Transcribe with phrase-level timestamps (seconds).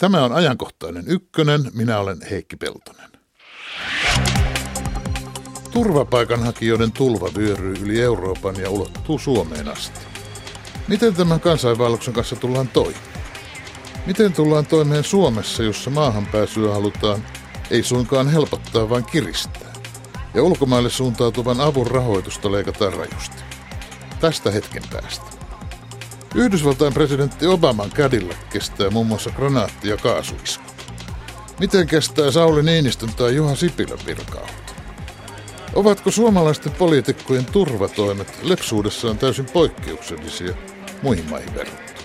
[0.00, 1.60] Tämä on ajankohtainen ykkönen.
[1.74, 3.10] Minä olen Heikki Peltonen.
[5.70, 10.00] Turvapaikanhakijoiden tulva vyöryy yli Euroopan ja ulottuu Suomeen asti.
[10.88, 13.02] Miten tämän kansainvaelluksen kanssa tullaan toimeen?
[14.06, 17.24] Miten tullaan toimeen Suomessa, jossa maahanpääsyä halutaan
[17.70, 19.72] ei suinkaan helpottaa, vaan kiristää?
[20.34, 23.42] Ja ulkomaille suuntautuvan avun rahoitusta leikataan rajusti.
[24.20, 25.29] Tästä hetken päästä.
[26.34, 30.64] Yhdysvaltain presidentti Obaman kädillä kestää muun muassa granaatti- ja kaasuisku.
[31.60, 34.72] Miten kestää Sauli Niinistön tai Juha Sipilän virkautta?
[35.74, 40.54] Ovatko suomalaisten poliitikkojen turvatoimet lepsuudessaan täysin poikkeuksellisia
[41.02, 42.00] muihin maihin verrattuna?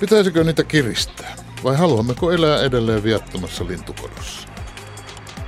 [0.00, 4.48] Pitäisikö niitä kiristää vai haluammeko elää edelleen viattomassa lintukodossa?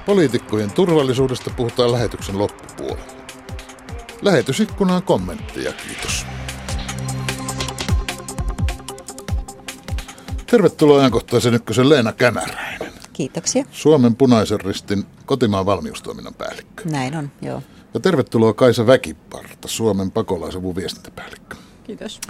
[0.07, 3.13] Poliitikkojen turvallisuudesta puhutaan lähetyksen loppupuolella.
[4.23, 6.27] Lähetysikkunaan kommentteja, kiitos.
[10.53, 12.93] Tervetuloa ajankohtaisen ykkösen Leena Kämäräinen.
[13.13, 13.65] Kiitoksia.
[13.71, 16.83] Suomen punaisen ristin kotimaan valmiustoiminnan päällikkö.
[16.91, 17.63] Näin on, joo.
[17.95, 21.57] Ja tervetuloa Kaisa Väkiparta, Suomen pakolaisavun viestintäpäällikkö.
[21.85, 22.21] Kiitos.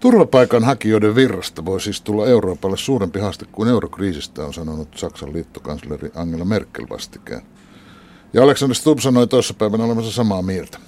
[0.00, 6.44] Turvapaikanhakijoiden virrasta voi siis tulla Euroopalle suurempi haaste kuin eurokriisistä, on sanonut Saksan liittokansleri Angela
[6.44, 7.42] Merkel vastikään.
[8.32, 10.78] Ja Alexander Stubb sanoi toisessa päivänä olemassa samaa mieltä.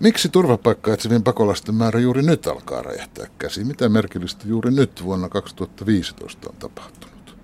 [0.00, 3.66] Miksi turvapaikkaa etsivien pakolaisten määrä juuri nyt alkaa räjähtää käsiin?
[3.66, 7.36] Mitä merkillistä juuri nyt vuonna 2015 on tapahtunut?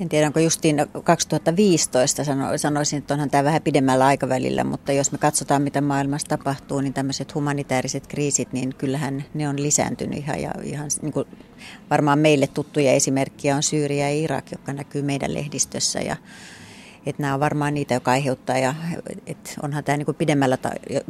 [0.00, 5.12] En tiedä, onko justiin 2015 sano, sanoisin, että onhan tämä vähän pidemmällä aikavälillä, mutta jos
[5.12, 10.42] me katsotaan, mitä maailmassa tapahtuu, niin tämmöiset humanitaariset kriisit, niin kyllähän ne on lisääntynyt ihan,
[10.42, 11.26] ja ihan niin kuin
[11.90, 16.16] varmaan meille tuttuja esimerkkejä on Syyria ja Irak, jotka näkyy meidän lehdistössä ja
[17.06, 18.74] että nämä on varmaan niitä, joka aiheuttaa ja
[19.26, 20.58] että onhan tämä niin kuin pidemmällä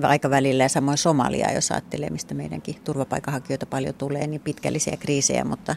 [0.03, 5.77] aikavälillä ja samoin Somalia, jos ajattelee, mistä meidänkin turvapaikanhakijoita paljon tulee, niin pitkällisiä kriisejä, mutta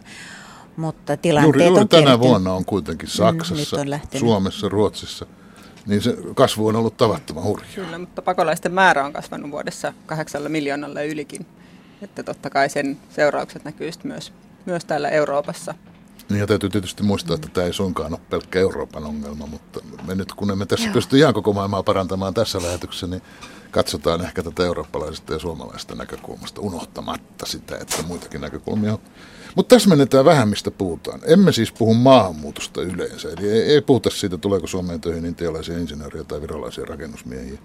[0.78, 2.20] mutta tilanteet juuri, juuri on tänä kertynyt.
[2.20, 4.20] vuonna on kuitenkin Saksassa, Mm, on.
[4.20, 5.26] Suomessa, Ruotsissa,
[5.88, 7.72] niin se kasvu on ollut tavattoman hurjaa.
[7.76, 11.46] Kyllä, mutta pakolaisten määrä on kasvanut vuodessa kahdeksalla miljoonalla ylikin.
[12.02, 14.34] Että totta kai sen seuraukset näkyy myös,
[14.66, 15.74] myös täällä Euroopassa.
[16.30, 20.16] Niin ja täytyy tietysti muistaa, että tämä ei suinkaan ole pelkkä Euroopan ongelma, mutta me
[20.16, 23.22] nyt kun emme tässä pysty ihan koko maailmaa parantamaan tässä lähetyksessä, niin
[23.72, 29.00] katsotaan ehkä tätä eurooppalaisesta ja suomalaisesta näkökulmasta unohtamatta sitä, että muitakin näkökulmia on.
[29.56, 31.20] Mutta tässä menetään vähän, mistä puhutaan.
[31.26, 36.24] Emme siis puhu maahanmuutosta yleensä, eli ei, ei puhuta siitä, tuleeko Suomeen töihin intialaisia insinööriä
[36.24, 37.60] tai virolaisia rakennusmiehiä.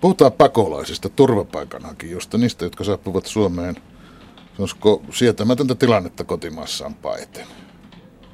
[0.00, 3.76] Puhutaan pakolaisista, turvapaikanhakijoista, niistä, jotka saapuvat Suomeen,
[4.56, 7.46] sanoisiko sietämätöntä tilannetta kotimaassaan paeten.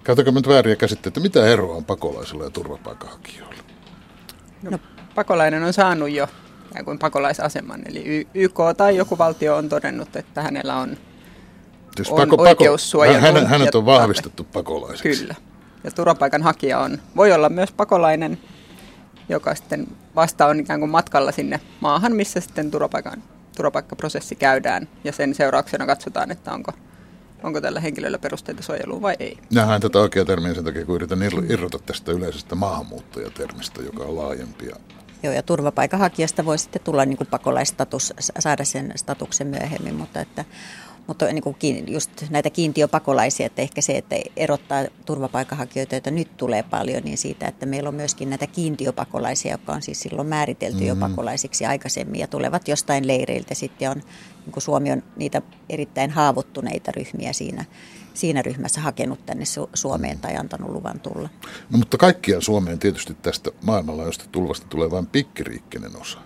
[0.09, 3.63] Käytäkö nyt vääriä käsitteitä, mitä eroa on pakolaisilla ja turvapaikanhakijoilla?
[4.63, 4.79] No.
[5.15, 6.29] Pakolainen on saanut jo
[6.71, 10.97] ikään kuin pakolaisaseman, eli YK tai joku valtio on todennut, että hänellä on,
[11.97, 13.23] Siis on oikeus suojeluun.
[13.23, 15.21] hänet, hänet on vahvistettu pakolaiseksi.
[15.21, 15.35] Kyllä.
[15.85, 18.39] Ja turvapaikanhakija on, voi olla myös pakolainen,
[19.29, 19.87] joka sitten
[20.17, 23.23] vasta on ikään kuin matkalla sinne maahan, missä sitten turvapaikan,
[23.57, 24.89] turvapaikkaprosessi käydään.
[25.05, 26.73] Ja sen seurauksena katsotaan, että onko,
[27.43, 29.39] onko tällä henkilöllä perusteita suojeluun vai ei.
[29.53, 34.17] Nähdään tätä oikea termiä sen takia, kun yritän ir- irrota tästä yleisestä maahanmuuttajatermistä, joka on
[34.17, 34.67] laajempi.
[34.67, 34.77] ja
[35.23, 40.45] Joo, ja turvapaikanhakijasta voi sitten tulla niin kuin pakolaistatus, saada sen statuksen myöhemmin, mutta että
[41.09, 41.57] mutta niin kuin
[41.87, 47.49] just näitä kiintiöpakolaisia, että ehkä se, että erottaa turvapaikanhakijoita, joita nyt tulee paljon, niin siitä,
[47.49, 52.27] että meillä on myöskin näitä kiintiöpakolaisia, jotka on siis silloin määritelty jo pakolaisiksi aikaisemmin ja
[52.27, 54.03] tulevat jostain leireiltä sitten ja on,
[54.49, 57.65] niin kuin Suomi on niitä erittäin haavoittuneita ryhmiä siinä,
[58.15, 61.29] siinä ryhmässä hakenut tänne Su- Suomeen tai antanut luvan tulla.
[61.71, 66.19] No, mutta kaikkiaan Suomeen tietysti tästä maailmanlaajuisesta tulvasta tulee vain pikkiriikkinen osa.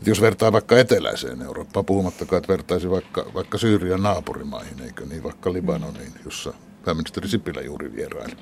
[0.00, 5.22] Et jos vertaa vaikka eteläiseen Eurooppaan, puhumattakaan, että vertaisi vaikka, vaikka Syyrian naapurimaihin, eikö niin,
[5.22, 6.54] vaikka Libanoniin, jossa
[6.84, 8.36] pääministeri Sipilä juuri vieraili.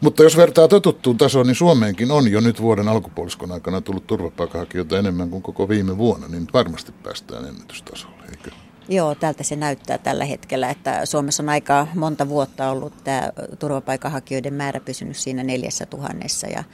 [0.00, 4.98] Mutta jos vertaa totuttuun tasoon, niin Suomeenkin on jo nyt vuoden alkupuoliskon aikana tullut turvapaikanhakijoita
[4.98, 8.50] enemmän kuin koko viime vuonna, niin varmasti päästään ennätystasolle, eikö?
[8.88, 14.54] Joo, tältä se näyttää tällä hetkellä, että Suomessa on aika monta vuotta ollut tämä turvapaikanhakijoiden
[14.54, 16.64] määrä pysynyt siinä neljässä tuhannessa ja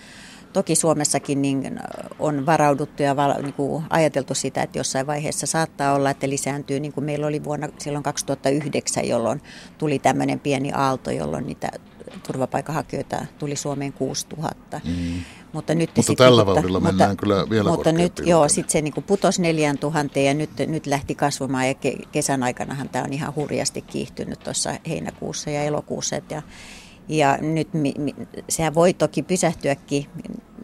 [0.54, 1.80] Toki Suomessakin niin
[2.18, 6.80] on varauduttu ja val, niin kuin ajateltu sitä, että jossain vaiheessa saattaa olla, että lisääntyy,
[6.80, 9.40] niin kuin meillä oli vuonna silloin 2009, jolloin
[9.78, 11.68] tuli tämmöinen pieni aalto, jolloin niitä
[12.26, 14.80] turvapaikanhakijoita tuli Suomeen 6000.
[14.84, 15.22] Mm.
[15.54, 18.72] Mutta, nyt mutta sit, tällä mutta, vauhdilla mennään mutta, kyllä vielä Mutta nyt, joo, sitten
[18.72, 23.12] se niin putosi 4000 ja nyt, nyt lähti kasvamaan ja ke, kesän aikanahan tämä on
[23.12, 26.16] ihan hurjasti kiihtynyt tuossa heinäkuussa ja elokuussa.
[26.16, 26.42] Et Ja,
[27.08, 28.14] ja nyt mi, mi,
[28.48, 30.06] sehän voi toki pysähtyäkin,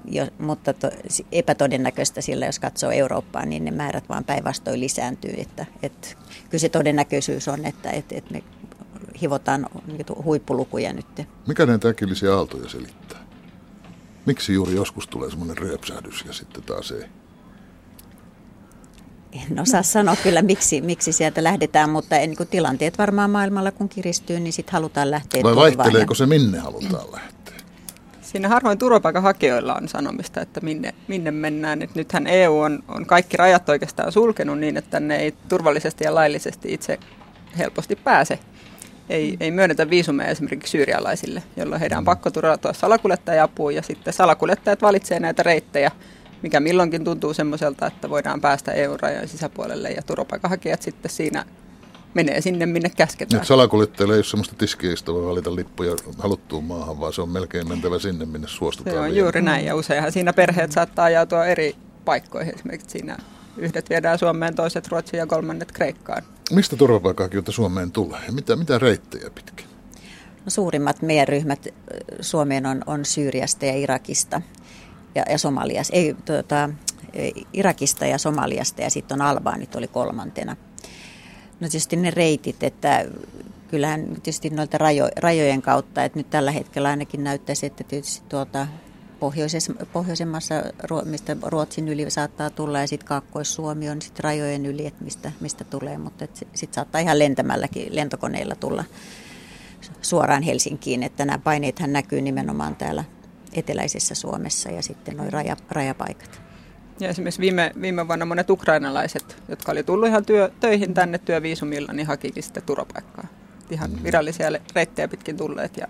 [0.05, 0.91] jo, mutta to,
[1.33, 5.35] epätodennäköistä sillä, jos katsoo Eurooppaa, niin ne määrät vaan päinvastoin lisääntyy.
[5.37, 6.19] Että, et,
[6.51, 8.43] kyllä se todennäköisyys on, että et, et me
[9.21, 9.67] hivotaan
[10.25, 11.07] huippulukuja nyt.
[11.47, 13.20] Mikä näitä äkillisiä aaltoja selittää?
[14.27, 17.05] Miksi juuri joskus tulee semmoinen ryöpsähdys ja sitten taas ei?
[19.33, 23.89] En osaa sanoa kyllä, miksi, miksi sieltä lähdetään, mutta niin kuin tilanteet varmaan maailmalla kun
[23.89, 27.55] kiristyy, niin sitten halutaan lähteä Vai vaihteleeko se, minne halutaan lähteä?
[28.21, 31.83] Siinä harvoin turvapaikanhakijoilla on sanomista, että minne, minne mennään.
[31.83, 36.15] Et nythän EU on, on kaikki rajat oikeastaan sulkenut niin, että tänne ei turvallisesti ja
[36.15, 36.99] laillisesti itse
[37.59, 38.39] helposti pääse.
[39.11, 44.83] Ei, ei myönnetä viisumeja esimerkiksi syyrialaisille, jolloin heidän on pakko turvautua salakuljettaja-apuun ja sitten salakuljettajat
[44.83, 45.91] valitsee näitä reittejä,
[46.43, 51.45] mikä milloinkin tuntuu semmoiselta, että voidaan päästä EU-rajojen sisäpuolelle ja turvapaikanhakijat sitten siinä
[52.15, 53.41] menee sinne, minne käsketään.
[53.41, 57.69] Nyt salakuljettajille ei ole sellaista tiskiistä, voi valita lippuja haluttuun maahan, vaan se on melkein
[57.69, 58.97] mentävä sinne, minne suostutaan.
[58.97, 62.55] Se on juuri näin, ja useinhan siinä perheet saattaa ajautua eri paikkoihin.
[62.55, 63.17] Esimerkiksi siinä
[63.57, 66.23] yhdet viedään Suomeen, toiset Ruotsiin ja kolmannet Kreikkaan.
[66.51, 68.21] Mistä turvapaikanhakijoita Suomeen tulee?
[68.31, 69.67] Mitä, mitä reittejä pitkin?
[70.45, 71.69] No, suurimmat meidän ryhmät
[72.21, 74.43] Suomeen on, on Syyriasta ja Irakista
[75.15, 75.97] ja, ja Somaliasta.
[75.97, 76.71] Ei, tuota,
[77.53, 80.57] Irakista ja Somaliasta ja sitten on Albaanit oli kolmantena.
[81.61, 83.05] No tietysti ne reitit, että
[83.69, 88.67] kyllähän tietysti noilta rajo, rajojen kautta, että nyt tällä hetkellä ainakin näyttäisi, että tietysti tuota
[89.93, 90.55] pohjoisemmassa,
[91.05, 95.65] mistä Ruotsin yli saattaa tulla ja sitten Kaakkois-Suomi on sitten rajojen yli, että mistä, mistä
[95.65, 98.85] tulee, mutta sitten saattaa ihan lentämälläkin lentokoneilla tulla
[100.03, 103.05] suoraan Helsinkiin, että nämä paineethan näkyy nimenomaan täällä
[103.53, 106.41] eteläisessä Suomessa ja sitten nuo raja, rajapaikat.
[107.01, 111.93] Ja esimerkiksi viime, viime vuonna monet ukrainalaiset, jotka oli tullut ihan työ, töihin tänne työviisumilla,
[111.93, 113.27] niin hakikin sitten turvapaikkaa.
[113.71, 114.03] Ihan mm.
[114.03, 115.87] virallisia reittejä pitkin tulleet ja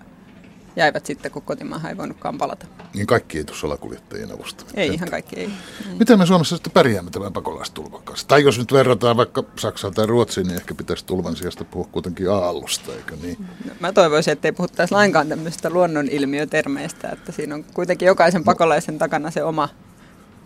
[0.76, 2.66] jäivät sitten, kun kotimaahan ei voinutkaan palata.
[2.94, 4.64] Niin kaikki ei tuossa salakuljettajien avusta.
[4.74, 4.94] Ei Entä?
[4.94, 5.50] ihan kaikki, ei.
[5.98, 8.28] Miten me Suomessa sitten pärjäämme tämän pakolaistulvan kanssa?
[8.28, 12.30] Tai jos nyt verrataan vaikka Saksaan tai Ruotsiin, niin ehkä pitäisi tulvan sijasta puhua kuitenkin
[12.30, 13.36] aallosta, eikö niin?
[13.64, 18.98] No, mä toivoisin, että ei puhuttaisi lainkaan tämmöistä luonnonilmiötermeistä, että siinä on kuitenkin jokaisen pakolaisen
[18.98, 19.68] takana se oma,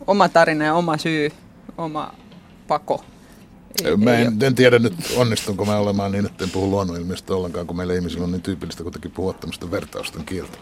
[0.06, 1.31] oma tarina ja oma syy,
[1.79, 2.15] oma
[2.69, 3.05] pako.
[3.85, 7.67] Ei, mä en, en tiedä nyt onnistunko mä olemaan niin, että en puhu luonnonilmiöstä ollenkaan,
[7.67, 10.59] kun meillä ihmisillä on niin tyypillistä kuitenkin puhua tämmöistä vertausten kieltä.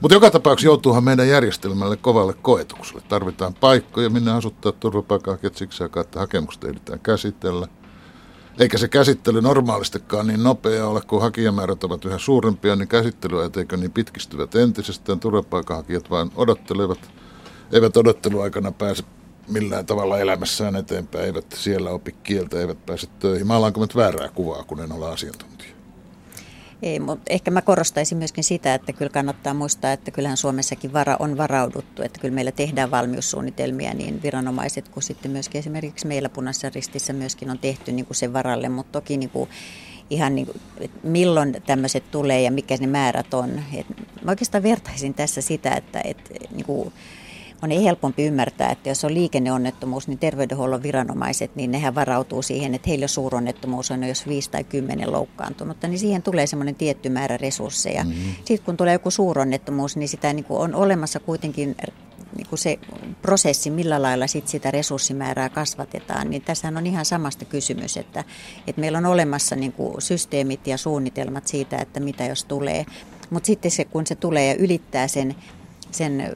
[0.00, 3.02] Mutta joka tapauksessa joutuuhan meidän järjestelmälle kovalle koetukselle.
[3.08, 7.68] Tarvitaan paikkoja, minne asuttaa turvapaikanhakijat siksi aikaa, että hakemukset ehditään käsitellä.
[8.58, 13.76] Eikä se käsittely normaalistikaan niin nopea ole, kun hakijamäärät ovat yhä suurempia, niin käsittelyajat eikö
[13.76, 15.20] niin pitkistyvät entisestään.
[15.20, 17.10] Turvapaikanhakijat vain odottelevat,
[17.72, 19.04] eivät odotteluaikana pääse
[19.48, 23.46] millään tavalla elämässään eteenpäin, eivät siellä opi kieltä, eivät pääse töihin.
[23.46, 25.78] Maalaanko nyt väärää kuvaa, kun en ole asiantuntija?
[26.82, 31.16] Ei, mutta ehkä mä korostaisin myöskin sitä, että kyllä kannattaa muistaa, että kyllähän Suomessakin vara
[31.18, 36.70] on varauduttu, että kyllä meillä tehdään valmiussuunnitelmia, niin viranomaiset kuin sitten myöskin esimerkiksi meillä punaisessa
[36.74, 39.50] ristissä myöskin on tehty niin kuin sen varalle, mutta toki niin kuin
[40.10, 43.62] ihan niin kuin, että milloin tämmöiset tulee ja mikä ne määrät on.
[43.74, 43.86] Et
[44.24, 46.92] mä oikeastaan vertaisin tässä sitä, että, että niin kuin,
[47.62, 52.90] on helpompi ymmärtää, että jos on liikenneonnettomuus, niin terveydenhuollon viranomaiset, niin nehän varautuu siihen, että
[52.90, 58.04] heillä suuronnettomuus on jos 5 tai 10 loukkaantunutta, niin siihen tulee semmoinen tietty määrä resursseja.
[58.04, 58.32] Mm-hmm.
[58.44, 61.76] Sitten kun tulee joku suuronnettomuus, niin sitä niin kuin on olemassa kuitenkin
[62.36, 62.78] niin kuin se
[63.22, 68.24] prosessi, millä lailla sit sitä resurssimäärää kasvatetaan, niin tässä on ihan samasta kysymys, että,
[68.66, 72.86] että meillä on olemassa niin kuin systeemit ja suunnitelmat siitä, että mitä jos tulee.
[73.30, 75.34] Mutta sitten se, kun se tulee ja ylittää sen
[75.90, 76.34] sen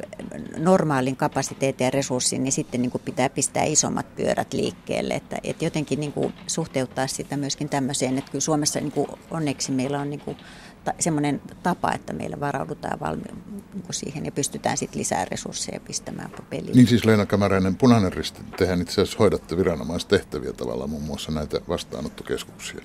[0.56, 5.14] normaalin kapasiteetin ja resurssin, niin sitten niin kuin pitää pistää isommat pyörät liikkeelle.
[5.14, 9.72] Että, että jotenkin niin kuin suhteuttaa sitä myöskin tämmöiseen, että kyllä Suomessa niin kuin onneksi
[9.72, 10.36] meillä on niin kuin
[10.84, 13.22] ta, semmoinen tapa, että meillä varaudutaan valmi,
[13.72, 16.76] niin kuin siihen ja pystytään sitten lisää resursseja pistämään peliin.
[16.76, 21.60] Niin siis Leena Kämäräinen, Punainen Risti, tehän itse asiassa hoidatte viranomaistehtäviä tavallaan muun muassa näitä
[21.68, 22.80] vastaanottokeskuksia.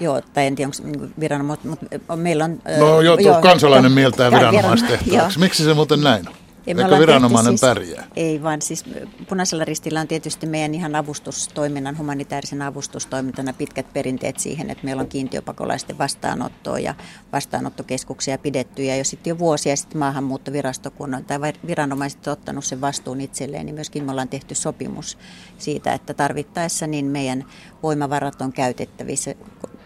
[0.00, 2.62] Joo, tai en tiedä, onko niin viranomaiset, mutta meillä on...
[2.78, 5.38] No joo, joo kansalainen mieltää viranomaistehtäväksi.
[5.38, 6.34] Miksi se muuten näin on?
[6.66, 8.06] Ei Eikö viranomainen siis, pärjää?
[8.16, 8.84] Ei vaan siis
[9.28, 15.08] Punaisella ristillä on tietysti meidän ihan avustustoiminnan, humanitaarisen avustustoimintana pitkät perinteet siihen, että meillä on
[15.08, 16.94] kiintiöpakolaisten vastaanottoa ja
[17.32, 18.84] vastaanottokeskuksia pidetty.
[18.84, 23.20] Ja jo sitten jo vuosia sitten maahanmuuttovirasto, kun on, tai viranomaiset on ottanut sen vastuun
[23.20, 25.18] itselleen, niin myöskin me ollaan tehty sopimus
[25.58, 27.44] siitä, että tarvittaessa niin meidän
[27.82, 29.34] voimavarat on käytettävissä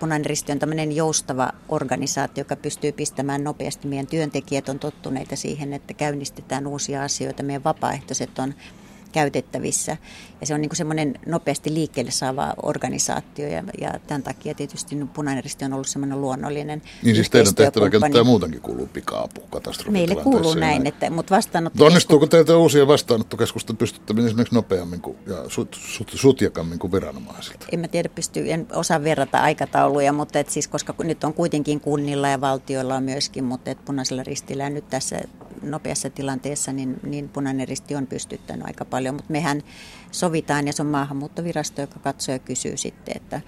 [0.04, 3.88] Punainen Risti on tämmöinen joustava organisaatio, joka pystyy pistämään nopeasti.
[3.88, 7.42] Meidän työntekijät on tottuneita siihen, että käynnistetään uusia asioita.
[7.42, 8.54] Meidän vapaaehtoiset on
[9.14, 9.96] käytettävissä.
[10.40, 15.44] Ja se on niin semmoinen nopeasti liikkeelle saava organisaatio ja, ja tämän takia tietysti Punainen
[15.44, 19.40] Risti on ollut semmoinen luonnollinen Niin siis teidän tehtävä kenttää muutenkin kuuluu pika-apu
[19.90, 21.84] Meille kuuluu näin, että, mutta vastaanotto...
[21.84, 27.66] Onnistuuko teiltä uusia vastaanottokeskusten pystyttäminen esimerkiksi nopeammin kuin, ja sut, sut, sutjakammin kuin viranomaisilta?
[27.72, 31.80] En mä tiedä, pysty, en osaa verrata aikatauluja, mutta et siis, koska nyt on kuitenkin
[31.80, 35.20] kunnilla ja valtioilla on myöskin, mutta et punaisella ristillä nyt tässä
[35.62, 39.62] nopeassa tilanteessa, niin, niin punainen risti on pystyttänyt aika paljon, mutta mehän
[40.10, 43.40] sovitaan ja se on maahanmuuttovirasto, joka katsoo ja kysyy sitten, että,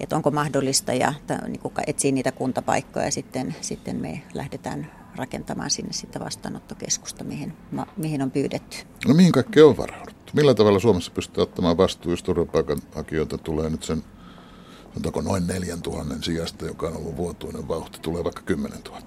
[0.00, 1.14] että onko mahdollista ja
[1.48, 7.52] niin etsii niitä kuntapaikkoja ja sitten, sitten me lähdetään rakentamaan sinne sitä vastaanottokeskusta, mihin,
[7.96, 8.76] mihin on pyydetty.
[9.08, 10.32] No mihin kaikki on varauduttu?
[10.32, 14.04] Millä tavalla Suomessa pystyy ottamaan vastuu, jos turvapaikanhakijoita tulee nyt sen
[15.06, 19.02] onko noin neljän tuhannen sijasta, joka on ollut vuotuinen vauhti, tulee vaikka 10 000?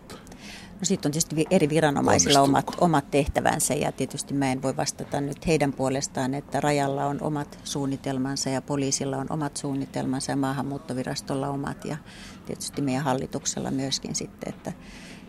[0.79, 5.21] No sitten on tietysti eri viranomaisilla omat, omat tehtävänsä ja tietysti mä en voi vastata
[5.21, 11.49] nyt heidän puolestaan, että rajalla on omat suunnitelmansa ja poliisilla on omat suunnitelmansa ja maahanmuuttovirastolla
[11.49, 11.97] omat ja
[12.45, 14.73] tietysti meidän hallituksella myöskin sitten, että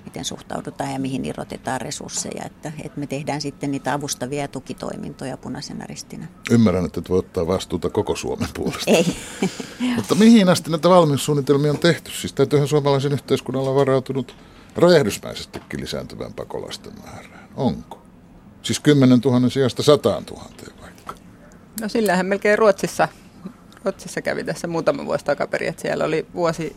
[0.04, 5.36] miten suhtaudutaan ja mihin irrotetaan resursseja, että, että me tehdään sitten niitä avustavia ja tukitoimintoja
[5.36, 6.28] punaisena ristinä.
[6.50, 8.90] Ymmärrän, että et voi ottaa vastuuta koko Suomen puolesta.
[8.90, 9.16] Ei.
[9.96, 12.10] Mutta mihin asti näitä valmiussuunnitelmia on tehty?
[12.10, 14.36] Siis täytyyhän suomalaisen yhteiskunnalla varautunut
[14.76, 17.48] räjähdysmäisestikin lisääntyvän pakolaisten määrään.
[17.56, 18.02] Onko?
[18.62, 20.44] Siis 10 000 sijasta 100 000
[20.82, 21.14] vaikka.
[21.80, 23.08] No sillähän melkein Ruotsissa,
[23.84, 26.76] Ruotsissa kävi tässä muutama vuosi takaperin, että siellä oli vuosi,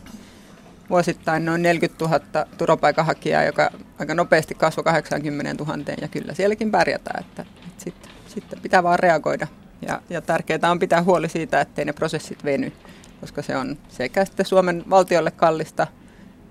[0.90, 7.20] vuosittain noin 40 000 turvapaikanhakijaa, joka aika nopeasti kasvoi 80 000 ja kyllä sielläkin pärjätään,
[7.20, 9.46] että, että sitten, sitten pitää vaan reagoida.
[9.86, 12.72] Ja, ja tärkeää on pitää huoli siitä, ettei ne prosessit veny,
[13.20, 15.86] koska se on sekä sitten Suomen valtiolle kallista–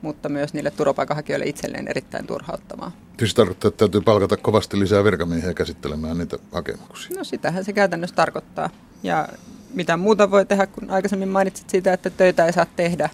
[0.02, 2.92] mutta myös niille turvapaikanhakijoille itselleen erittäin turhauttavaa.
[3.20, 7.18] Siis tarkoittaa, että täytyy palkata kovasti lisää virkamiehiä käsittelemään niitä hakemuksia?
[7.18, 8.70] No sitähän se käytännössä tarkoittaa.
[9.04, 9.28] Ja
[9.74, 13.10] mitä muuta voi tehdä, kun aikaisemmin mainitsit siitä, että töitä ei saa tehdä,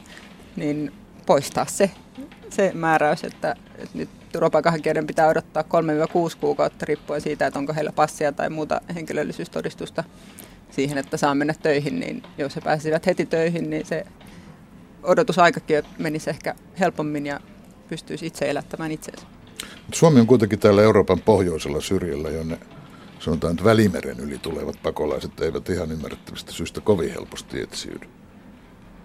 [0.55, 0.91] niin
[1.25, 1.91] poistaa se,
[2.49, 5.65] se määräys, että, että nyt turvapaikanhakijoiden pitää odottaa 3-6
[6.39, 10.03] kuukautta riippuen siitä, että onko heillä passia tai muuta henkilöllisyystodistusta
[10.71, 14.05] siihen, että saa mennä töihin, niin jos he pääsisivät heti töihin, niin se
[15.05, 17.39] odotusaikakin menisi ehkä helpommin ja
[17.89, 19.27] pystyisi itse elättämään itseensä.
[19.93, 22.59] Suomi on kuitenkin täällä Euroopan pohjoisella syrjällä, jonne
[23.19, 28.07] sanotaan, että Välimeren yli tulevat pakolaiset eivät ihan ymmärrettävistä syystä kovin helposti etsiydy.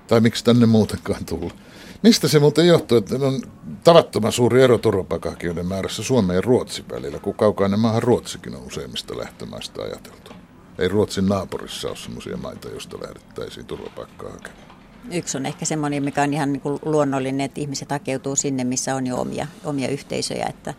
[0.06, 1.54] Tai miksi tänne muutenkaan tulla?
[2.02, 3.42] Mistä se muuten johtuu, että on
[3.84, 9.18] tavattoman suuri ero turvapaikanhakijoiden määrässä Suomen ja Ruotsin välillä, kun kaukainen maahan Ruotsikin on useimmista
[9.18, 10.32] lähtömaista ajateltu.
[10.78, 14.69] Ei Ruotsin naapurissa ole sellaisia maita, joista lähdettäisiin turvapaikkaa hakemaan.
[15.12, 18.94] Yksi on ehkä semmoinen, mikä on ihan niin kuin luonnollinen, että ihmiset hakeutuu sinne, missä
[18.94, 20.46] on jo omia, omia yhteisöjä.
[20.48, 20.74] Että,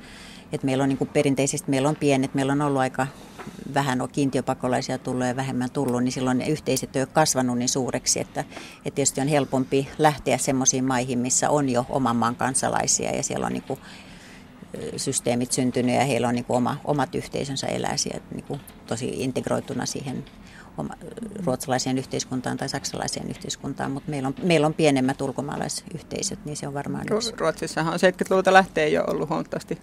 [0.52, 3.08] että meillä on niin kuin perinteisesti, meillä on pienet, meillä on ollut aika
[3.74, 7.70] vähän on kiintiöpakolaisia tullut ja vähemmän tullut, niin silloin ne yhteisöt ei ole kasvanut niin
[7.70, 8.42] suureksi, että,
[8.86, 13.46] että tietysti on helpompi lähteä semmoisiin maihin, missä on jo oman maan kansalaisia ja siellä
[13.46, 13.80] on niin kuin
[14.98, 19.08] systeemit syntynyt ja heillä on niin kuin oma, omat yhteisönsä elää siellä niin kuin tosi
[19.24, 20.26] integroituna siihen
[20.82, 20.94] oma,
[21.46, 26.74] ruotsalaiseen yhteiskuntaan tai saksalaiseen yhteiskuntaan, mutta meillä on, meillä on pienemmät ulkomaalaisyhteisöt, niin se on
[26.74, 27.34] varmaan yksi.
[27.38, 29.78] Ruotsissahan on 70-luvulta lähtien jo ollut huomattavasti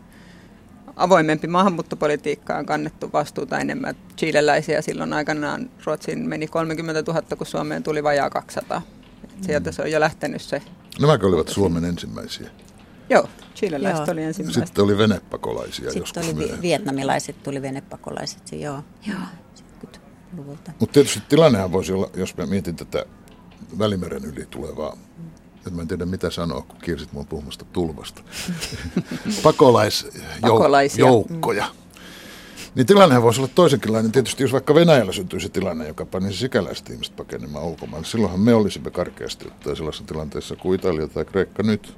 [0.96, 3.94] avoimempi maahanmuuttopolitiikka on kannettu vastuuta enemmän.
[4.16, 8.82] Chileläisiä silloin aikanaan Ruotsiin meni 30 000, kun Suomeen tuli vajaa 200.
[9.24, 10.62] Et sieltä se on jo lähtenyt se.
[11.00, 12.50] Nämäkö olivat Suomen ensimmäisiä?
[13.10, 14.66] Joo, chileläiset oli ensimmäiset.
[14.66, 16.62] Sitten oli venepakolaisia Sitten oli myöhemmin.
[16.62, 18.82] vietnamilaiset, tuli venepakolaiset, joo.
[19.06, 19.18] joo
[20.37, 20.73] luvulta.
[20.80, 23.04] Mutta tietysti tilannehan voisi olla, jos mä mietin tätä
[23.78, 24.97] Välimeren yli tulevaa,
[25.56, 28.23] että mä en tiedä mitä sanoa, kun kielsit mua puhumasta tulvasta,
[30.42, 31.64] pakolaisjoukkoja.
[31.66, 31.88] Mm.
[32.75, 34.12] Niin tilannehan voisi olla toisenkinlainen.
[34.12, 38.54] Tietysti jos vaikka Venäjällä syntyisi tilanne, joka panisi sikäläiset ihmiset pakenemaan ulkomaan, niin silloinhan me
[38.54, 41.97] olisimme karkeasti ottaen sellaisessa tilanteessa kuin Italia tai Kreikka nyt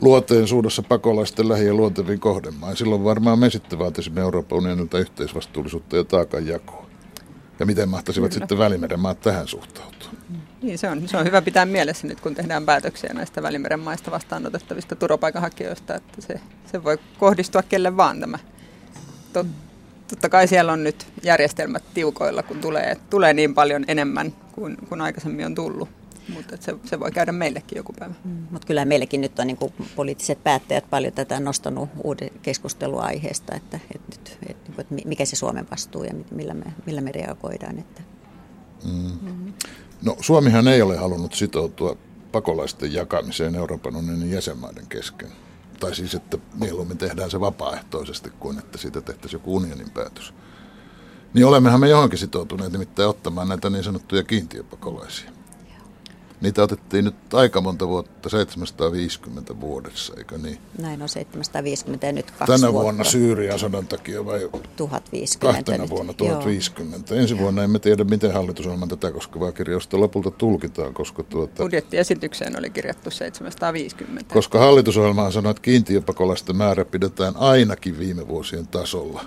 [0.00, 2.76] luoteen suudessa pakolaisten lähi- ja luonteviin kohdemaan.
[2.76, 6.86] Silloin varmaan me sitten vaatisimme Euroopan unionilta yhteisvastuullisuutta ja taakanjakoa.
[7.58, 8.40] Ja miten mahtaisivat Kyllä.
[8.40, 10.10] sitten Välimeren maat tähän suhtautua?
[10.62, 14.10] Niin, se on, se on hyvä pitää mielessä nyt, kun tehdään päätöksiä näistä Välimeren maista
[14.10, 16.40] vastaanotettavista turvapaikanhakijoista, että se,
[16.72, 18.38] se voi kohdistua kelle vaan tämä.
[19.32, 19.46] Tot,
[20.08, 25.00] totta kai siellä on nyt järjestelmät tiukoilla, kun tulee, tulee niin paljon enemmän kuin, kuin
[25.00, 25.88] aikaisemmin on tullut.
[26.28, 28.14] Mutta se, se voi käydä meillekin joku päivä.
[28.24, 28.46] Mm.
[28.50, 33.80] Mutta kyllä meillekin nyt on niin kuin poliittiset päättäjät paljon tätä nostanut uuden keskusteluaiheesta, että,
[33.94, 37.78] että, nyt, että, että mikä se Suomen vastuu ja millä me, millä me reagoidaan.
[37.78, 38.02] Että.
[38.84, 38.92] Mm.
[38.92, 39.52] Mm-hmm.
[40.04, 41.96] No Suomihan ei ole halunnut sitoutua
[42.32, 45.28] pakolaisten jakamiseen Euroopan unionin jäsenmaiden kesken.
[45.80, 50.34] Tai siis, että mieluummin tehdään se vapaaehtoisesti kuin että siitä tehtäisiin joku unionin päätös.
[51.34, 55.30] Niin olemmehan me johonkin sitoutuneet nimittäin ottamaan näitä niin sanottuja kiintiöpakolaisia.
[56.40, 60.58] Niitä otettiin nyt aika monta vuotta, 750 vuodessa, eikö niin?
[60.78, 62.84] Näin on 750 ja nyt kaksi Tänä vuotta.
[62.84, 65.90] vuonna Syyrian sodan takia vai 1050 kahtena nyt.
[65.90, 66.28] vuonna Joo.
[66.28, 67.14] 1050.
[67.14, 72.70] Ensi vuonna emme tiedä, miten hallitusohjelman tätä koskevaa kirjausta lopulta tulkitaan, koska, tuota, Budjettiesitykseen oli
[72.70, 74.34] kirjattu 750.
[74.34, 79.24] koska hallitusohjelma sanoo, että kiintiöpakolaisten määrä pidetään ainakin viime vuosien tasolla,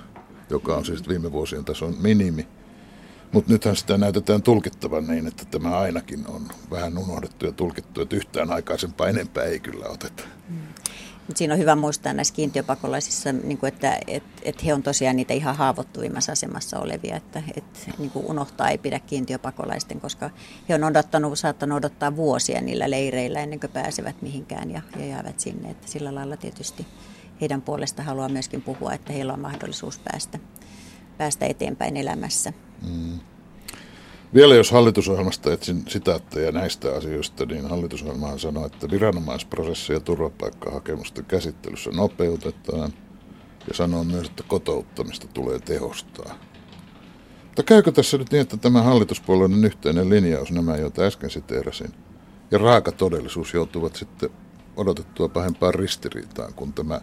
[0.50, 2.48] joka on siis viime vuosien tason minimi.
[3.34, 8.16] Mutta nythän sitä näytetään tulkittavan niin, että tämä ainakin on vähän unohdettu ja tulkittu, että
[8.16, 10.24] yhtään aikaisempaa enempää ei kyllä oteta.
[11.28, 15.34] Mut siinä on hyvä muistaa näissä kiintiöpakolaisissa, niin että et, et he on tosiaan niitä
[15.34, 20.30] ihan haavoittuvimmassa asemassa olevia, että et, niin unohtaa ei pidä kiintiöpakolaisten, koska
[20.70, 25.40] he on odottanut, saattanut odottaa vuosia niillä leireillä ennen kuin pääsevät mihinkään ja, ja jäävät
[25.40, 25.70] sinne.
[25.70, 26.86] Että sillä lailla tietysti
[27.42, 30.40] heidän puolesta haluaa myöskin puhua, että heillä on mahdollisuus päästä,
[31.18, 32.54] päästä eteenpäin elämässä.
[34.34, 42.94] Vielä jos hallitusohjelmasta etsin sitaatteja näistä asioista, niin hallitusohjelmahan sanoo, että viranomaisprosesseja turvapaikkahakemusten käsittelyssä nopeutetaan
[43.68, 46.36] ja sanoo myös, että kotouttamista tulee tehostaa.
[47.44, 51.92] Mutta käykö tässä nyt niin, että tämä hallituspuolueiden yhteinen linjaus, nämä joita äsken siteerasin,
[52.52, 54.30] ja raaka todellisuus joutuvat sitten
[54.76, 57.02] odotettua pahempaan ristiriitaan, kun tämä,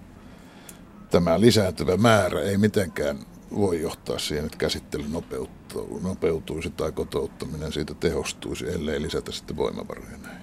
[1.10, 3.18] tämä lisääntyvä määrä ei mitenkään
[3.57, 10.16] voi johtaa siihen, että käsittely nopeutuu, nopeutuisi tai kotouttaminen siitä tehostuisi, ellei lisätä sitten voimavaroja
[10.23, 10.42] näihin.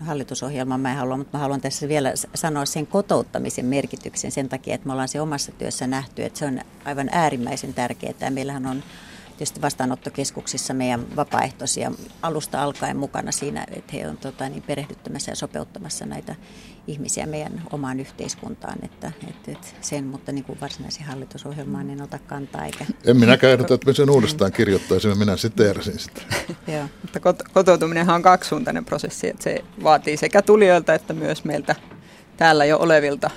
[0.00, 4.74] hallitusohjelman mä en halua, mutta mä haluan tässä vielä sanoa sen kotouttamisen merkityksen sen takia,
[4.74, 8.30] että me ollaan se omassa työssä nähty, että se on aivan äärimmäisen tärkeää.
[8.30, 8.82] Meillähän on
[9.36, 15.36] tietysti vastaanottokeskuksissa meidän vapaaehtoisia alusta alkaen mukana siinä, että he on tota, niin perehdyttämässä ja
[15.36, 16.34] sopeuttamassa näitä
[16.86, 22.18] ihmisiä meidän omaan yhteiskuntaan, että, että, että sen, mutta niin kuin varsinaisen hallitusohjelmaan en ota
[22.18, 22.86] kantaa eikä.
[23.04, 26.20] En minäkään ehdota, että me sen uudestaan kirjoittaisimme, minä siteerasin sitä.
[26.72, 26.88] Joo.
[27.02, 31.76] Mutta kot- kotoutuminenhan on kaksisuuntainen prosessi, että se vaatii sekä tulijoilta että myös meiltä
[32.36, 33.30] täällä jo olevilta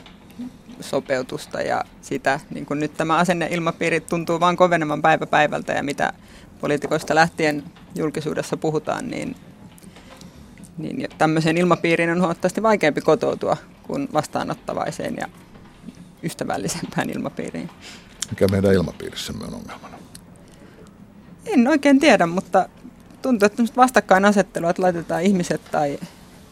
[0.81, 6.13] sopeutusta ja sitä, niin kuin nyt tämä asenneilmapiiri tuntuu vaan kovenemaan päivä päivältä ja mitä
[6.61, 7.63] poliitikoista lähtien
[7.95, 9.35] julkisuudessa puhutaan, niin,
[10.77, 15.27] niin tämmöiseen ilmapiiriin on huomattavasti vaikeampi kotoutua kuin vastaanottavaiseen ja
[16.23, 17.69] ystävällisempään ilmapiiriin.
[18.29, 19.97] Mikä meidän ilmapiirissämme on ongelmana.
[21.45, 22.69] En oikein tiedä, mutta
[23.21, 25.99] tuntuu, että vastakkainasettelua, että laitetaan ihmiset tai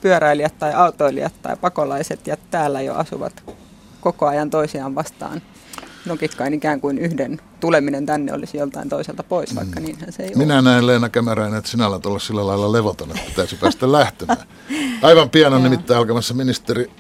[0.02, 3.44] pyöräilijät tai autoilijat tai pakolaiset ja täällä jo asuvat
[4.06, 5.42] koko ajan toisiaan vastaan.
[6.06, 10.38] Nokikkain ikään kuin yhden tuleminen tänne olisi joltain toiselta pois, vaikka niinhän se ei ole.
[10.38, 14.48] Minä näen Leena Kämäräinen, että sinä alat olla sillä lailla levoton, että pitäisi päästä lähtemään.
[15.02, 16.92] Aivan pian on nimittäin alkamassa ministeri,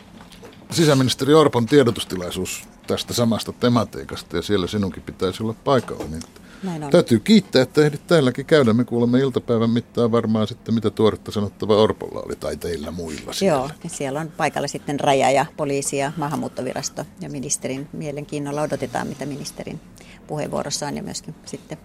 [0.72, 6.06] sisäministeri Orpon tiedotustilaisuus tästä samasta tematiikasta ja siellä sinunkin pitäisi olla paikalla.
[6.12, 6.24] Niin
[6.64, 6.92] Näin on.
[6.92, 8.74] täytyy kiittää, että ehdit täälläkin käydä.
[8.74, 13.58] Me kuulemme iltapäivän mittaan varmaan sitten, mitä tuoretta sanottava Orpolla oli tai teillä muilla siellä.
[13.58, 19.08] Joo, ja siellä on paikalla sitten raja ja poliisi ja maahanmuuttovirasto ja ministerin mielenkiinnolla odotetaan,
[19.08, 19.80] mitä ministerin
[20.28, 21.78] puheenvuorossaan ja myöskin sitten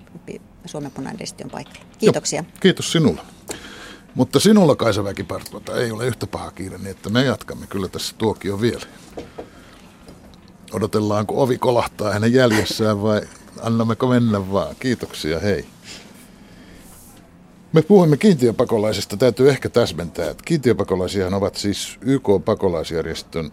[0.67, 1.81] Suomen punainen risti on paikalla.
[1.99, 2.45] Kiitoksia.
[2.47, 3.21] Joo, kiitos sinulle.
[4.15, 8.15] Mutta sinulla Kaisa Väkipartuota ei ole yhtä paha kiire, niin että me jatkamme kyllä tässä
[8.19, 8.87] tuokio vielä.
[10.73, 13.21] Odotellaanko ovi kolahtaa hänen jäljessään vai
[13.63, 14.77] annammeko mennä vaan?
[14.81, 15.67] Kiitoksia, hei.
[17.73, 19.17] Me puhuimme kiintiöpakolaisista.
[19.17, 23.51] Täytyy ehkä täsmentää, että kiintiöpakolaisiahan ovat siis YK-pakolaisjärjestön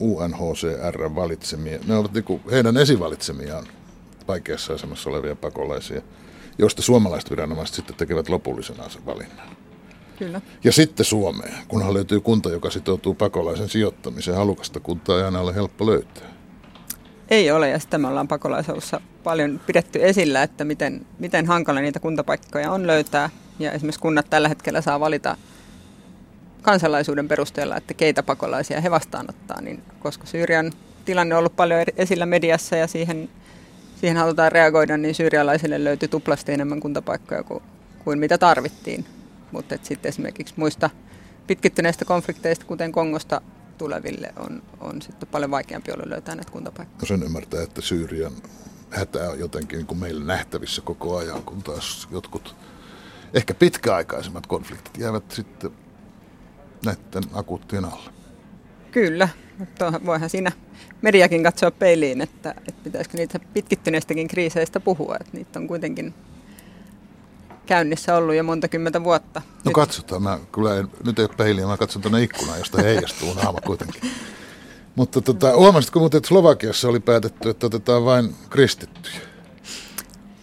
[0.00, 1.78] UNHCR valitsemia.
[1.86, 3.66] Ne ovat niinku heidän esivalitsemiaan
[4.28, 6.02] vaikeassa asemassa olevia pakolaisia,
[6.58, 8.76] joista suomalaiset viranomaiset sitten tekevät lopullisen
[9.06, 9.48] valinnan.
[10.18, 10.40] Kyllä.
[10.64, 14.36] Ja sitten Suomeen, kunhan löytyy kunta, joka sitoutuu pakolaisen sijoittamiseen.
[14.36, 16.29] Halukasta kuntaa ei aina ole helppo löytää.
[17.30, 22.00] Ei ole, ja sitä me ollaan pakolaisalussa paljon pidetty esillä, että miten, miten hankala niitä
[22.00, 23.30] kuntapaikkoja on löytää.
[23.58, 25.36] Ja esimerkiksi kunnat tällä hetkellä saa valita
[26.62, 30.72] kansalaisuuden perusteella, että keitä pakolaisia he vastaanottaa, niin koska Syyrian
[31.04, 33.28] tilanne on ollut paljon esillä mediassa ja siihen,
[34.00, 37.62] siihen halutaan reagoida, niin syyrialaisille löytyi tuplasti enemmän kuntapaikkoja kuin,
[38.04, 39.04] kuin mitä tarvittiin.
[39.52, 40.90] Mutta sitten esimerkiksi muista
[41.46, 43.40] pitkittyneistä konflikteista, kuten Kongosta
[43.80, 47.00] tuleville, on, on sitten paljon vaikeampi ollut löytää näitä kuntapaikkoja.
[47.00, 48.32] No sen ymmärtää, että Syyrian
[48.90, 52.56] hätä on jotenkin niin kuin meillä nähtävissä koko ajan, kun taas jotkut
[53.34, 55.70] ehkä pitkäaikaisemmat konfliktit jäävät sitten
[56.84, 58.10] näiden akuuttien alle.
[58.90, 60.52] Kyllä, mutta voihan siinä
[61.02, 66.14] mediakin katsoa peiliin, että, että pitäisikö niitä pitkittyneistäkin kriiseistä puhua, että niitä on kuitenkin
[67.66, 69.40] käynnissä ollut jo monta kymmentä vuotta.
[69.40, 72.82] No Nyt- katsotaan, mä, kyllä en, nyt ei ole peiliä, mä katson tuonne ikkunaan, josta
[72.82, 74.10] heijastuu naama kuitenkin.
[74.96, 79.20] Mutta tota, huomasitko muuten, että Slovakiassa oli päätetty, että otetaan vain kristittyjä?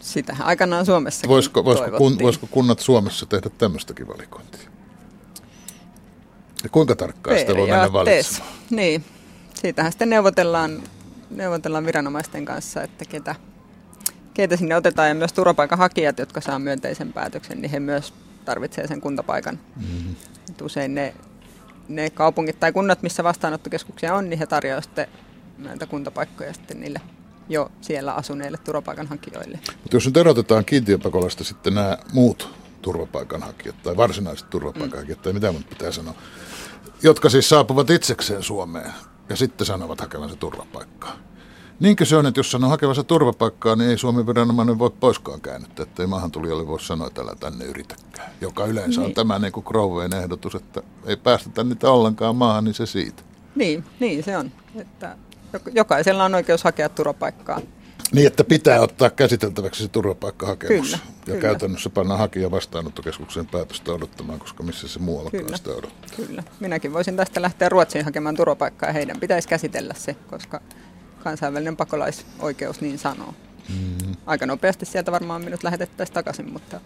[0.01, 4.69] Sitähän aikanaan Suomessa voisiko, voisiko, kun, voisiko kunnat Suomessa tehdä tämmöistäkin valikointia?
[6.63, 8.53] Ja kuinka tarkkaan sitä voi mennä valitsemaan?
[8.69, 9.05] Niin,
[9.53, 10.83] siitähän sitten neuvotellaan,
[11.29, 13.35] neuvotellaan viranomaisten kanssa, että ketä,
[14.37, 15.09] keitä sinne otetaan.
[15.09, 18.13] Ja myös turvapaikanhakijat, jotka saa myönteisen päätöksen, niin he myös
[18.45, 19.59] tarvitsevat sen kuntapaikan.
[19.75, 20.15] Mm-hmm.
[20.61, 21.13] usein ne,
[21.87, 25.07] ne kaupungit tai kunnat, missä vastaanottokeskuksia on, niin he tarjoavat sitten
[25.57, 27.01] näitä kuntapaikkoja sitten niille
[27.49, 29.59] jo siellä asuneille turvapaikanhakijoille.
[29.83, 35.23] Mutta jos nyt erotetaan kiintiöpakolaista sitten nämä muut turvapaikanhakijat tai varsinaiset turvapaikanhakijat, mm.
[35.23, 36.13] tai mitä minun pitää sanoa,
[37.03, 38.91] jotka siis saapuvat itsekseen Suomeen
[39.29, 41.17] ja sitten sanovat hakevansa turvapaikkaa.
[41.79, 45.83] Niinkö se on, että jos sanoo hakevansa turvapaikkaa, niin ei Suomen viranomainen voi poiskaan käännyttää,
[45.83, 48.31] että ei maahantulijalle voi sanoa, että älä tänne yritäkään.
[48.41, 49.05] Joka yleensä niin.
[49.05, 49.65] on tämä niin kuin
[50.23, 53.23] ehdotus, että ei päästetä niitä ollenkaan maahan, niin se siitä.
[53.55, 54.51] Niin, niin se on.
[54.75, 55.15] Että
[55.73, 57.61] jokaisella on oikeus hakea turvapaikkaa.
[58.11, 60.85] Niin, että pitää ottaa käsiteltäväksi se turvapaikkahakemus.
[60.85, 61.41] Kyllä, ja kyllä.
[61.41, 66.09] käytännössä pannaan hakija vastaanottokeskuksen päätöstä odottamaan, koska missä se muuallakaan kyllä, sitä odottaa.
[66.15, 66.43] Kyllä.
[66.59, 70.61] Minäkin voisin tästä lähteä Ruotsiin hakemaan turvapaikkaa ja heidän pitäisi käsitellä se, koska
[71.23, 73.33] kansainvälinen pakolaisoikeus niin sanoo.
[73.69, 74.15] Mm.
[74.25, 76.79] Aika nopeasti sieltä varmaan minut lähetettäisiin takaisin, mutta,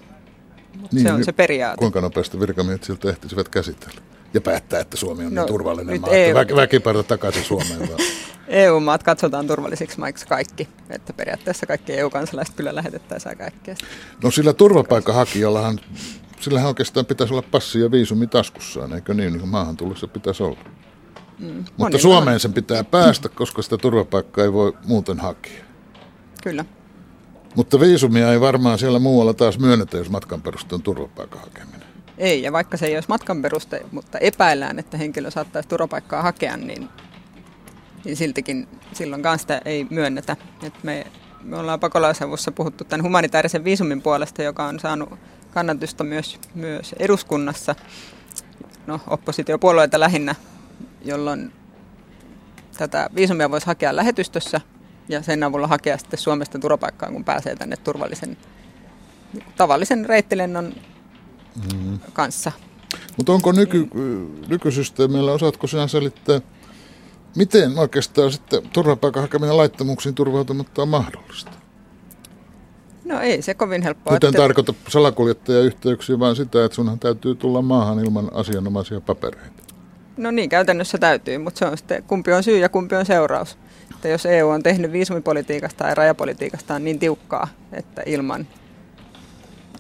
[0.78, 1.78] mutta niin, se on se periaate.
[1.78, 4.02] Kuinka nopeasti virkamiehet siltä ehtisivät käsitellä?
[4.34, 6.38] Ja päättää, että Suomi on niin no, niin turvallinen maa, EU...
[6.38, 7.90] että väkiparta takaisin Suomeen.
[8.48, 10.68] EU-maat katsotaan turvallisiksi maiksi kaikki.
[10.90, 13.76] Että periaatteessa kaikki EU-kansalaiset kyllä lähetettäisiin kaikkea.
[14.24, 15.80] No sillä turvapaikkahakijallahan,
[16.40, 19.34] sillähän oikeastaan pitäisi olla passi ja viisumi taskussaan, eikö niin?
[19.34, 20.60] Niin maahan tullessa pitäisi olla.
[21.42, 21.66] Mm.
[21.78, 25.64] Mutta Suomeen sen pitää päästä, koska sitä turvapaikkaa ei voi muuten hakea.
[26.44, 26.66] Kyllä.
[27.56, 31.88] Mutta viisumia ei varmaan siellä muualla taas myönnetä, jos matkan perusteella turvapaikan hakeminen.
[32.18, 36.58] Ei, ja vaikka se ei olisi matkan peruste, mutta epäillään, että henkilö saattaisi turvapaikkaa hakea,
[36.58, 36.90] niin
[38.06, 40.38] niin siltikin silloin sitä ei myönnetä.
[40.64, 41.08] Et me,
[41.44, 45.10] me ollaan pakolaisavussa puhuttu tämän humanitaarisen viisumin puolesta, joka on saanut
[45.54, 47.76] kannatusta myös, myös eduskunnassa,
[48.88, 50.36] no oppositiopuolueita lähinnä,
[51.06, 51.54] jolloin
[52.78, 54.62] tätä viisumia voisi hakea lähetystössä
[55.10, 58.38] ja sen avulla hakea sitten Suomesta turvapaikkaa, kun pääsee tänne turvallisen
[59.58, 60.74] tavallisen reittilennon
[61.74, 62.00] mm.
[62.14, 62.52] kanssa.
[63.18, 63.88] Mutta onko nyky,
[64.48, 66.42] nykysysteemillä, osaatko sinä selittää,
[67.36, 71.52] Miten oikeastaan sitten turvapaikan hakeminen laittomuuksiin turvautumatta on mahdollista?
[73.06, 74.14] No ei se kovin helppoa.
[74.14, 74.42] Miten että...
[74.42, 79.64] tarkoita salakuljettajayhteyksiä, vaan sitä, että sunhan täytyy tulla maahan ilman asianomaisia papereita?
[80.18, 83.58] No niin, käytännössä täytyy, mutta se on sitten, kumpi on syy ja kumpi on seuraus.
[83.92, 88.48] Että jos EU on tehnyt viisumipolitiikasta ja rajapolitiikasta niin tiukkaa, että ilman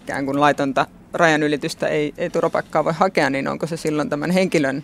[0.01, 4.83] ikään kuin laitonta rajanylitystä ei, ei turvapaikkaa voi hakea, niin onko se silloin tämän henkilön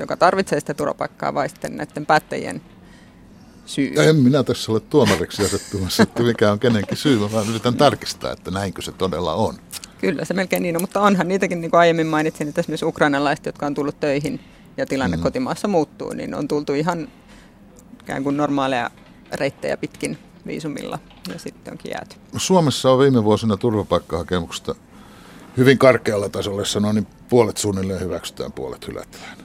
[0.00, 2.62] joka tarvitsee sitä turvapaikkaa, vai sitten näiden päättäjien
[3.66, 3.92] syy?
[3.96, 8.50] En minä tässä ole tuomariksi asettumassa, että mikä on kenenkin syy, vaan yritän tarkistaa, että
[8.50, 9.54] näinkö se todella on.
[10.00, 13.46] Kyllä se melkein niin on, mutta onhan niitäkin, niin kuin aiemmin mainitsin, että esimerkiksi ukrainalaiset,
[13.46, 14.40] jotka on tullut töihin
[14.80, 15.22] ja tilanne mm.
[15.22, 17.08] kotimaassa muuttuu, niin on tultu ihan
[18.02, 18.90] ikään kuin normaaleja
[19.32, 20.98] reittejä pitkin viisumilla
[21.32, 22.16] ja sitten onkin jääty.
[22.36, 24.74] Suomessa on viime vuosina turvapaikkahakemuksesta
[25.56, 29.38] hyvin karkealla tasolla sanoa, niin puolet suunnilleen hyväksytään, puolet hylätään.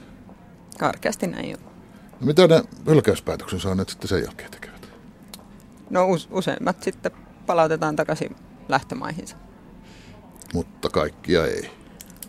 [0.78, 1.56] Karkeasti näin jo.
[2.20, 4.88] No mitä ne hylkäyspäätöksen saaneet sitten sen jälkeen tekevät?
[5.90, 7.12] No useimmat sitten
[7.46, 8.36] palautetaan takaisin
[8.68, 9.36] lähtömaihinsa.
[10.54, 11.70] Mutta kaikkia ei?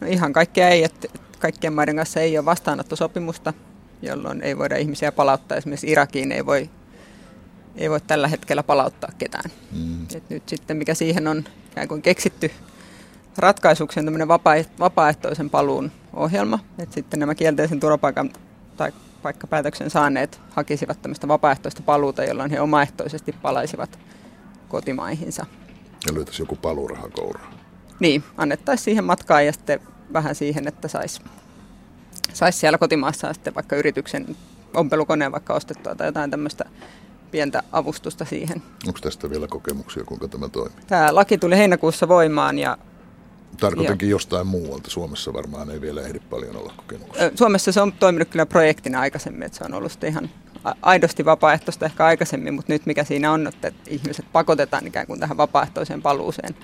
[0.05, 1.07] Ihan kaikkia ei, että
[1.39, 3.53] kaikkien maiden kanssa ei ole vastaanottosopimusta,
[4.01, 5.57] jolloin ei voida ihmisiä palauttaa.
[5.57, 6.69] Esimerkiksi Irakiin ei voi,
[7.75, 9.51] ei voi tällä hetkellä palauttaa ketään.
[9.71, 10.03] Mm.
[10.15, 12.51] Et nyt sitten mikä siihen on ikään kuin keksitty
[13.37, 14.27] ratkaisuksi on tämmöinen
[14.79, 18.33] vapaaehtoisen paluun ohjelma, että sitten nämä kielteisen turvapaikan
[18.77, 23.99] tai paikkapäätöksen saaneet hakisivat tämmöistä vapaaehtoista paluuta, jolloin he omaehtoisesti palaisivat
[24.69, 25.45] kotimaihinsa.
[26.07, 27.51] Ja löytäisi joku paluuraha kouraa.
[27.99, 29.79] Niin, annettaisiin siihen matkaan ja sitten
[30.13, 31.21] vähän siihen, että saisi
[32.33, 34.35] sais siellä kotimaassa sitten vaikka yrityksen
[34.73, 36.65] ompelukoneen vaikka ostettua tai jotain tämmöistä
[37.31, 38.63] pientä avustusta siihen.
[38.87, 40.83] Onko tästä vielä kokemuksia, kuinka tämä toimii?
[40.87, 42.77] Tämä laki tuli heinäkuussa voimaan ja
[43.59, 44.15] Tarkoitankin Joo.
[44.15, 44.89] jostain muualta.
[44.89, 47.31] Suomessa varmaan ei vielä ehdi paljon olla kokemuksia.
[47.35, 50.29] Suomessa se on toiminut kyllä projektina aikaisemmin, että se on ollut ihan
[50.81, 55.37] aidosti vapaaehtoista ehkä aikaisemmin, mutta nyt mikä siinä on, että ihmiset pakotetaan ikään kuin tähän
[55.37, 56.55] vapaaehtoiseen paluuseen.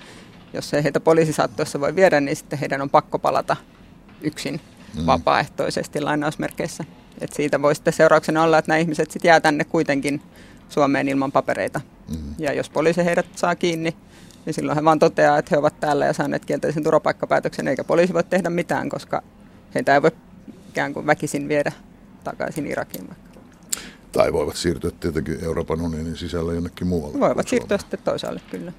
[0.54, 3.56] Jos ei heitä poliisisaattoissa voi viedä, niin sitten heidän on pakko palata
[4.20, 4.60] yksin
[4.94, 5.06] mm.
[5.06, 6.84] vapaaehtoisesti lainausmerkeissä.
[7.20, 10.22] Et siitä voi sitten seurauksena olla, että nämä ihmiset sitten jää tänne kuitenkin
[10.68, 11.80] Suomeen ilman papereita.
[12.08, 12.34] Mm.
[12.38, 13.96] Ja jos poliisi heidät saa kiinni,
[14.46, 18.14] niin silloin he vaan toteaa, että he ovat täällä ja saaneet kielteisen turvapaikkapäätöksen, eikä poliisi
[18.14, 19.22] voi tehdä mitään, koska
[19.74, 20.10] heitä ei voi
[20.68, 21.72] ikään kuin väkisin viedä
[22.24, 23.24] takaisin Irakiin vaikka.
[24.12, 27.20] Tai voivat siirtyä tietenkin Euroopan unionin sisällä jonnekin muualle.
[27.20, 28.72] Voivat siirtyä sitten toisaalle, kyllä.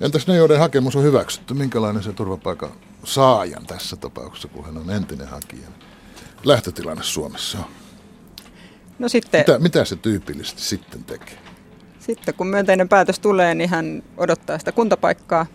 [0.00, 1.54] Entäs ne, joiden hakemus on hyväksytty?
[1.54, 2.70] Minkälainen se turvapaikan
[3.04, 5.68] saajan tässä tapauksessa, kun hän on entinen hakija?
[6.44, 7.64] Lähtötilanne Suomessa on.
[8.98, 11.38] No sitten, Mitä, mitä se tyypillisesti sitten tekee?
[12.00, 15.46] sitten kun myönteinen päätös tulee, niin hän odottaa sitä kuntapaikkaa,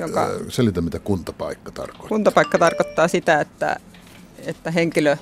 [0.00, 2.08] jonka Öö, Selitä, mitä kuntapaikka tarkoittaa.
[2.08, 3.76] kuntapaikka tarkoittaa sitä, että,
[4.38, 5.16] että henkilö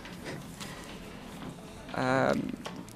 [1.96, 2.34] ää,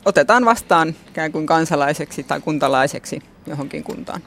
[0.05, 4.23] otetaan vastaan ikään kuin kansalaiseksi tai kuntalaiseksi johonkin kuntaan.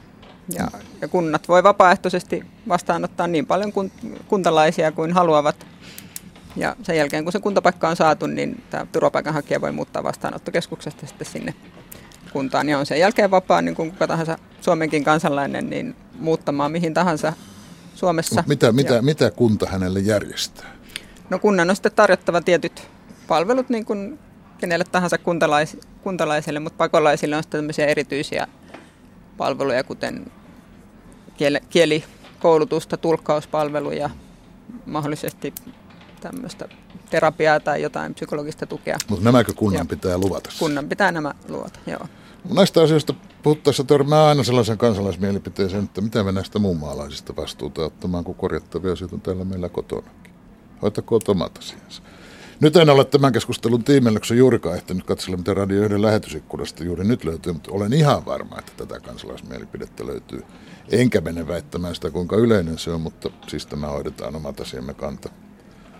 [0.54, 0.68] Ja,
[1.00, 3.90] ja kunnat voi vapaaehtoisesti vastaanottaa niin paljon kun,
[4.28, 5.66] kuntalaisia kuin haluavat.
[6.56, 11.26] Ja sen jälkeen, kun se kuntapaikka on saatu, niin tämä turvapaikanhakija voi muuttaa vastaanottokeskuksesta sitten
[11.26, 11.54] sinne
[12.32, 12.68] kuntaan.
[12.68, 17.32] Ja on sen jälkeen vapaa, niin kuin kuka tahansa Suomenkin kansalainen, niin muuttamaan mihin tahansa
[17.94, 18.34] Suomessa.
[18.34, 20.66] Mut mitä, mitä, Ja- mitä kunta hänelle järjestää?
[21.30, 22.88] No kunnan on sitten tarjottava tietyt
[23.28, 24.18] palvelut niin kuin
[24.58, 28.46] kenelle tahansa kuntalais, kuntalaiselle, mutta pakolaisille on sitten tämmöisiä erityisiä
[29.36, 30.26] palveluja, kuten
[31.70, 34.10] kielikoulutusta, tulkkauspalveluja,
[34.86, 35.54] mahdollisesti
[36.20, 36.68] tämmöistä
[37.10, 38.96] terapiaa tai jotain psykologista tukea.
[39.08, 39.84] Mutta nämäkö kunnan Joo.
[39.84, 40.50] pitää luvata?
[40.58, 42.06] Kunnan pitää nämä luota, joo.
[42.54, 48.34] Näistä asioista puhuttaessa törmää aina sellaisen kansalaismielipiteeseen, että mitä me näistä muunmaalaisista vastuuta ottamaan, kun
[48.34, 50.32] korjattavia asioita on täällä meillä kotonakin.
[50.82, 52.02] Hoitakoot omat asiansa.
[52.60, 57.24] Nyt en ole tämän keskustelun tiimellyksen juurikaan ehtinyt katsella, mitä Radio 1 lähetysikkunasta juuri nyt
[57.24, 60.42] löytyy, mutta olen ihan varma, että tätä kansalaismielipidettä löytyy.
[60.88, 65.28] Enkä mene väittämään sitä, kuinka yleinen se on, mutta siis tämä hoidetaan omat asiamme kanta.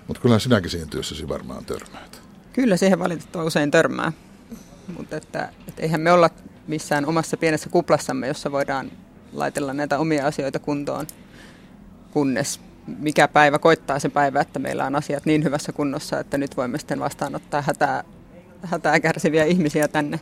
[0.06, 2.22] Mutta kyllä sinäkin siihen työssäsi varmaan törmäät.
[2.52, 4.12] Kyllä siihen valitettavan usein törmää,
[4.96, 6.30] mutta että, että eihän me olla
[6.66, 8.92] missään omassa pienessä kuplassamme, jossa voidaan
[9.32, 11.06] laitella näitä omia asioita kuntoon,
[12.12, 16.56] kunnes mikä päivä koittaa se päivä, että meillä on asiat niin hyvässä kunnossa, että nyt
[16.56, 18.04] voimme sitten vastaanottaa hätää,
[18.62, 20.20] hätää kärsiviä ihmisiä tänne.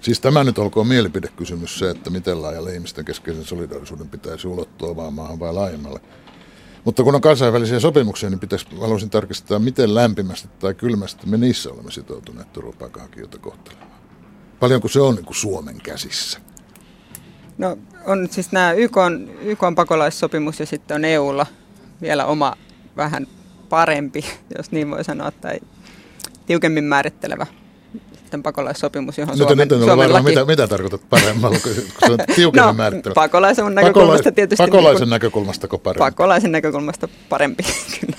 [0.00, 5.14] Siis tämä nyt olkoon mielipidekysymys se, että miten laajalle ihmisten keskeisen solidaarisuuden pitäisi ulottua omaan
[5.14, 6.00] maahan vai laajemmalle.
[6.84, 11.70] Mutta kun on kansainvälisiä sopimuksia, niin pitäisi, haluaisin tarkistaa, miten lämpimästi tai kylmästi me niissä
[11.70, 13.90] olemme sitoutuneet turvapaikanhakijoita kohtelemaan.
[14.60, 16.40] Paljonko se on niin kuin Suomen käsissä?
[17.58, 21.46] No on siis nämä YK on, YK on pakolaissopimus ja sitten on EUlla
[22.02, 22.56] vielä oma
[22.96, 23.26] vähän
[23.68, 24.24] parempi,
[24.56, 25.60] jos niin voi sanoa, tai
[26.46, 27.46] tiukemmin määrittelevä
[28.24, 30.28] sitten pakolaissopimus, johon Nyt en, Suomen, nyt en ole Suomen varma, laki...
[30.28, 33.14] mitä, mitä tarkoitat paremmalla, kun se on tiukemmin no, määrittelevä.
[33.14, 34.64] pakolaisen näkökulmasta tietysti...
[34.64, 35.98] Pakolaisen niin näkökulmasta parempi?
[35.98, 37.62] kuin, pakolaisen näkökulmasta parempi,
[38.00, 38.16] kyllä.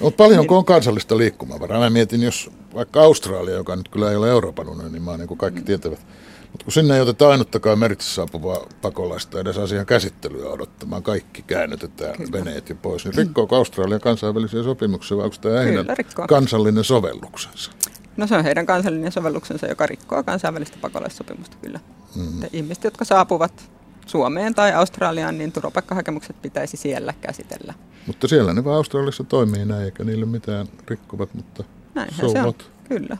[0.00, 1.80] Mutta paljonko on kansallista liikkumavaraa?
[1.80, 5.38] Mä mietin, jos vaikka Australia, joka nyt kyllä ei ole Euroopan unionin maa, niin kuin
[5.38, 6.06] kaikki tietävät,
[6.52, 12.16] mutta kun sinne ei oteta ainuttakaan meritse saapuvaa pakolaista edes asian käsittelyä odottamaan, kaikki käännytetään
[12.16, 12.32] kyllä.
[12.32, 16.26] veneet jo pois, niin rikkooko Australia kansainvälisiä sopimuksia vai onko tämä rikkoo.
[16.26, 17.70] kansallinen sovelluksensa?
[18.18, 21.80] No se on heidän kansallinen sovelluksensa, joka rikkoo kansainvälistä pakolaissopimusta kyllä.
[22.16, 22.42] Mm.
[22.52, 23.70] Ihmiset, jotka saapuvat
[24.06, 27.74] Suomeen tai Australiaan, niin turvapaikkahakemukset pitäisi siellä käsitellä.
[28.06, 32.54] Mutta siellä ne vaan Australiassa toimii näin, eikä niille mitään rikkovat, mutta Näinhän se on.
[32.88, 33.16] Kyllä.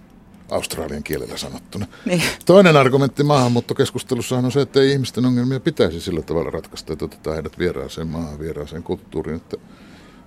[0.50, 1.86] Australian kielellä sanottuna.
[2.04, 2.22] Niin.
[2.46, 7.34] Toinen argumentti maahanmuuttokeskustelussahan on se, että ei ihmisten ongelmia pitäisi sillä tavalla ratkaista, että otetaan
[7.34, 9.56] heidät vieraaseen maahan, vieraaseen kulttuuriin, että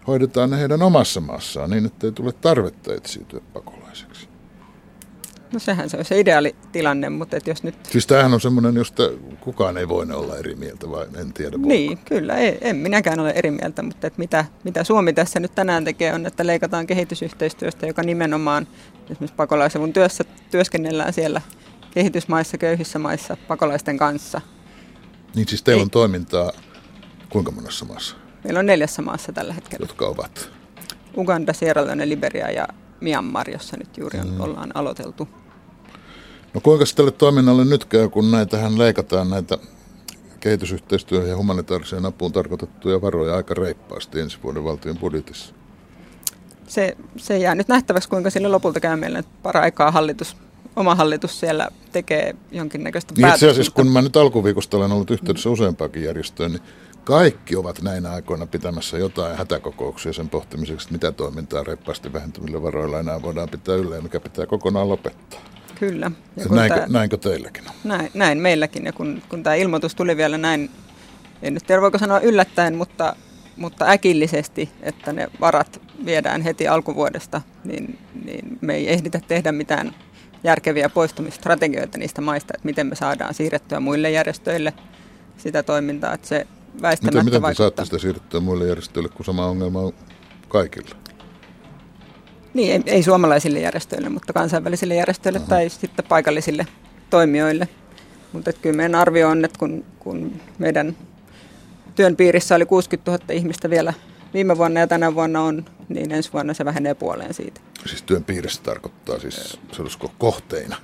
[0.07, 3.80] hoidetaan ne heidän omassa maassaan niin, että ei tule tarvetta etsiytyä pakolaiseksi.
[5.53, 7.75] No sehän se on se ideaalitilanne, mutta et jos nyt...
[7.91, 9.03] Siis tämähän on semmoinen, josta
[9.39, 11.51] kukaan ei voi olla eri mieltä, vai en tiedä.
[11.51, 11.67] voiko.
[11.67, 15.55] Niin, kyllä, ei, en minäkään ole eri mieltä, mutta et mitä, mitä Suomi tässä nyt
[15.55, 18.67] tänään tekee on, että leikataan kehitysyhteistyöstä, joka nimenomaan
[19.09, 21.41] esimerkiksi pakolaisavun työssä työskennellään siellä
[21.93, 24.41] kehitysmaissa, köyhissä maissa pakolaisten kanssa.
[25.35, 25.83] Niin siis teillä Ei.
[25.83, 26.51] on toimintaa
[27.29, 29.83] kuinka monessa maassa, Meillä on neljässä maassa tällä hetkellä.
[29.83, 30.49] jotka ovat?
[31.17, 32.67] Uganda, Sierra Leone, Liberia ja
[33.01, 35.27] Myanmar, jossa nyt juuri on, ollaan aloiteltu.
[36.53, 39.57] No kuinka tälle toiminnalle nyt käy, kun näitähän leikataan näitä
[40.39, 45.53] kehitysyhteistyöhön ja humanitaariseen apuun tarkoitettuja varoja aika reippaasti ensi vuoden valtion budjetissa?
[46.67, 50.37] Se, se jää nyt nähtäväksi, kuinka sille lopulta käy meillä nyt paraikaa hallitus,
[50.75, 53.49] oma hallitus siellä tekee jonkinnäköistä Niin itse päätöstä.
[53.49, 56.61] asiassa, kun mä nyt alkuviikosta olen ollut yhteydessä useampaakin järjestöön, niin
[57.03, 62.99] kaikki ovat näinä aikoina pitämässä jotain hätäkokouksia sen pohtimiseksi, että mitä toimintaa reippaasti vähentyvillä varoilla
[62.99, 65.39] enää voidaan pitää yllä ja mikä pitää kokonaan lopettaa.
[65.81, 66.11] Kyllä.
[66.37, 67.73] Ja näinkö, tää- näinkö teilläkin on?
[67.83, 68.85] Näin, näin meilläkin.
[68.85, 70.69] Ja kun, kun tämä ilmoitus tuli vielä näin,
[71.41, 73.15] en nyt tiedä voiko sanoa yllättäen, mutta,
[73.57, 79.95] mutta äkillisesti, että ne varat viedään heti alkuvuodesta, niin, niin me ei ehditä tehdä mitään
[80.43, 84.73] järkeviä poistumistrategioita niistä maista, että miten me saadaan siirrettyä muille järjestöille
[85.37, 86.47] sitä toimintaa, että se
[86.81, 87.65] väistämättä Miten, miten te vaikuttaa.
[87.65, 89.93] saatte sitä siirtyä muille järjestöille, kun sama ongelma on
[90.47, 90.95] kaikilla?
[92.53, 95.47] Niin, ei, ei suomalaisille järjestöille, mutta kansainvälisille järjestöille Aha.
[95.47, 96.67] tai sitten paikallisille
[97.09, 97.67] toimijoille.
[98.33, 100.97] Mutta kyllä meidän arvio on, että kun, kun meidän
[101.95, 103.93] työn piirissä oli 60 000 ihmistä vielä
[104.33, 107.61] viime vuonna ja tänä vuonna on, niin ensi vuonna se vähenee puoleen siitä.
[107.85, 110.75] Siis työn piirissä tarkoittaa siis, sanoisiko kohteina?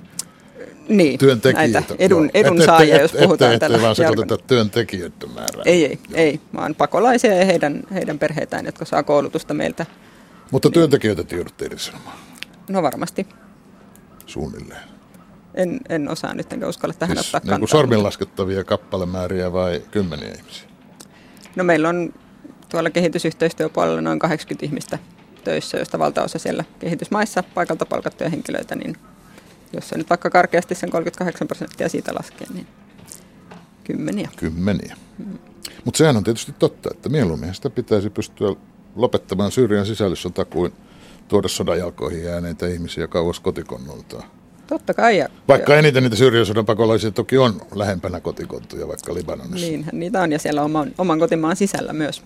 [0.88, 1.80] Niin, työntekijöitä.
[1.80, 5.62] näitä edun, edunsaajia, et, et, jos puhutaan et, tällä et, vaan sekoiteta työntekijöiden määrää.
[5.64, 9.86] Ei, ei, ei, vaan pakolaisia ja heidän, heidän perheitään, jotka saa koulutusta meiltä.
[10.50, 12.18] Mutta työntekijöitä te joudutte irtisanomaan?
[12.68, 13.26] No varmasti.
[14.26, 14.88] Suunnilleen.
[15.54, 17.86] En, en osaa nyt, enkä uskalla tähän siis ottaa niin kantaa.
[17.86, 20.68] Niin laskettavia kappalemääriä vai kymmeniä ihmisiä?
[21.56, 22.14] No meillä on
[22.68, 24.98] tuolla kehitysyhteistyöpuolella noin 80 ihmistä
[25.44, 28.96] töissä, joista valtaosa siellä kehitysmaissa paikalta palkattuja henkilöitä, niin
[29.72, 32.66] jos se nyt vaikka karkeasti sen 38 prosenttia siitä laskee, niin
[33.84, 34.28] kymmeniä.
[34.36, 34.96] Kymmeniä.
[35.18, 35.38] Mm.
[35.84, 38.48] Mutta sehän on tietysti totta, että mieluummin sitä pitäisi pystyä
[38.98, 40.72] lopettamaan Syyrian sisällissota kuin
[41.28, 44.24] tuoda sodan jalkoihin jääneitä ihmisiä kauas kotikonnoltaan.
[44.66, 45.18] Totta kai.
[45.18, 49.66] Ja, vaikka ja, eniten niitä Syyrian sodan pakolaisia toki on lähempänä kotikontoja, vaikka Libanonissa.
[49.66, 52.22] Niin, niitä on ja siellä oman, oman kotimaan sisällä myös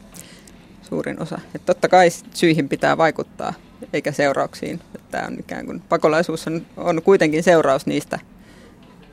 [0.82, 1.38] suurin osa.
[1.54, 3.54] Et totta kai syihin pitää vaikuttaa,
[3.92, 4.80] eikä seurauksiin.
[5.10, 8.18] Tämä on ikään kuin, pakolaisuus on, on kuitenkin seuraus niistä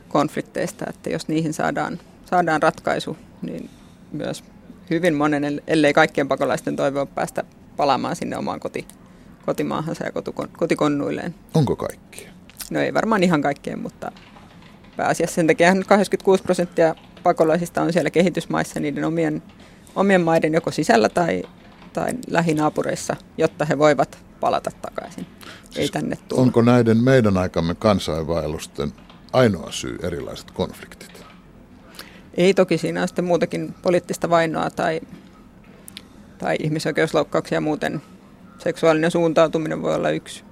[0.07, 3.69] konflikteista, että jos niihin saadaan, saadaan ratkaisu, niin
[4.11, 4.43] myös
[4.89, 7.43] hyvin monen, ellei kaikkien pakolaisten toive on päästä
[7.77, 8.87] palaamaan sinne omaan koti,
[9.45, 10.11] kotimaahansa ja
[10.57, 11.35] kotikonnuilleen.
[11.53, 12.27] Onko kaikki?
[12.71, 14.11] No ei varmaan ihan kaikkien, mutta
[14.97, 19.43] pääasiassa sen takia 86 prosenttia pakolaisista on siellä kehitysmaissa niiden omien,
[19.95, 21.43] omien maiden joko sisällä tai,
[21.93, 25.25] tai lähinaapureissa, jotta he voivat palata takaisin.
[25.63, 26.41] Siis ei tänne tulla.
[26.41, 28.93] Onko näiden meidän aikamme kansainvaellusten
[29.33, 31.28] ainoa syy erilaiset konfliktit?
[32.37, 35.01] Ei toki siinä on sitten muutakin poliittista vainoa tai,
[36.37, 38.01] tai ihmisoikeusloukkauksia muuten.
[38.57, 40.43] Seksuaalinen suuntautuminen voi olla yksi,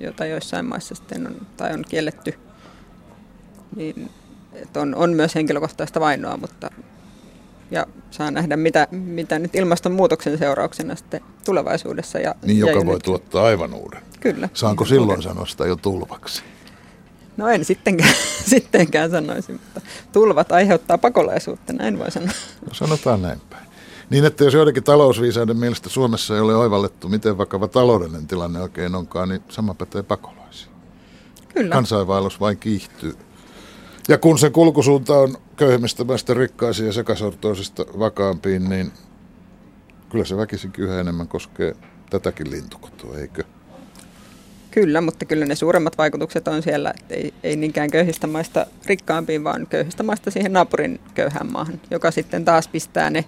[0.00, 2.34] jota joissain maissa sitten on, tai on kielletty.
[3.76, 4.10] Niin,
[4.76, 6.70] on, on myös henkilökohtaista vainoa, mutta
[7.70, 12.18] ja saa nähdä, mitä, mitä nyt ilmastonmuutoksen seurauksena sitten tulevaisuudessa.
[12.18, 13.02] Ja, niin, joka ja voi nyt.
[13.02, 14.02] tuottaa aivan uuden.
[14.20, 14.48] Kyllä.
[14.54, 16.42] Saanko silloin sanoa sitä jo tulvaksi?
[17.40, 18.14] No en sittenkään,
[18.50, 19.80] sittenkään sanoisi, mutta
[20.12, 22.32] tulvat aiheuttaa pakolaisuutta, näin voi sanoa.
[22.66, 23.66] No sanotaan näin päin.
[24.10, 28.94] Niin, että jos joidenkin talousviisaiden mielestä Suomessa ei ole oivallettu, miten vakava taloudellinen tilanne oikein
[28.94, 30.72] onkaan, niin sama pätee pakolaisiin.
[31.54, 31.74] Kyllä.
[31.74, 33.16] Kansainvaellus vain kiihtyy.
[34.08, 38.92] Ja kun se kulkusuunta on köyhemmistä maista rikkaisiin ja sekasortoisista vakaampiin, niin
[40.10, 41.76] kyllä se väkisinkin yhä enemmän koskee
[42.10, 43.44] tätäkin lintukotoa, eikö?
[44.70, 49.44] Kyllä, mutta kyllä ne suuremmat vaikutukset on siellä, että ei, ei niinkään köyhistä maista rikkaampiin,
[49.44, 53.24] vaan köyhistä maista siihen naapurin köyhään maahan, joka sitten taas pistää ne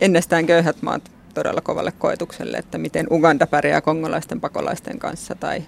[0.00, 5.62] ennestään köyhät maat todella kovalle koetukselle, että miten Uganda pärjää kongolaisten pakolaisten kanssa tai,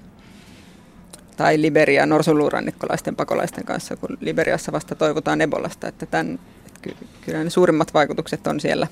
[1.37, 6.81] tai Liberia norsuluurannikkolaisten pakolaisten kanssa, kun Liberiassa vasta toivotaan Ebolasta, että, tämän, että
[7.21, 8.87] kyllä ne suurimmat vaikutukset on siellä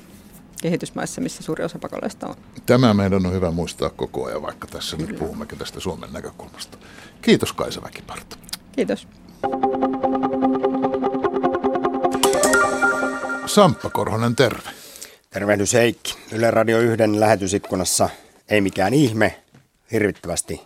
[0.63, 2.35] kehitysmaissa, missä suuri osa pakolaista on.
[2.67, 5.11] Tämä meidän on hyvä muistaa koko ajan, vaikka tässä Kyllä.
[5.11, 6.79] nyt puhummekin tästä Suomen näkökulmasta.
[7.23, 8.37] Kiitos Kaisa Väkiparta.
[8.73, 9.09] Kiitos.
[13.47, 14.71] Samppa Korhonen, terve.
[15.31, 16.15] Tervehdys Heikki.
[16.33, 18.09] Yle Radio 1 lähetysikkunassa
[18.49, 19.43] ei mikään ihme,
[19.93, 20.61] hirvittävästi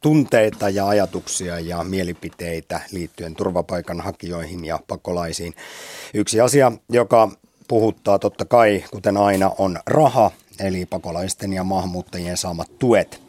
[0.00, 5.54] tunteita ja ajatuksia ja mielipiteitä liittyen turvapaikanhakijoihin ja pakolaisiin.
[6.14, 7.30] Yksi asia, joka
[7.68, 13.20] puhuttaa totta kai, kuten aina, on raha, eli pakolaisten ja maahanmuuttajien saamat tuet.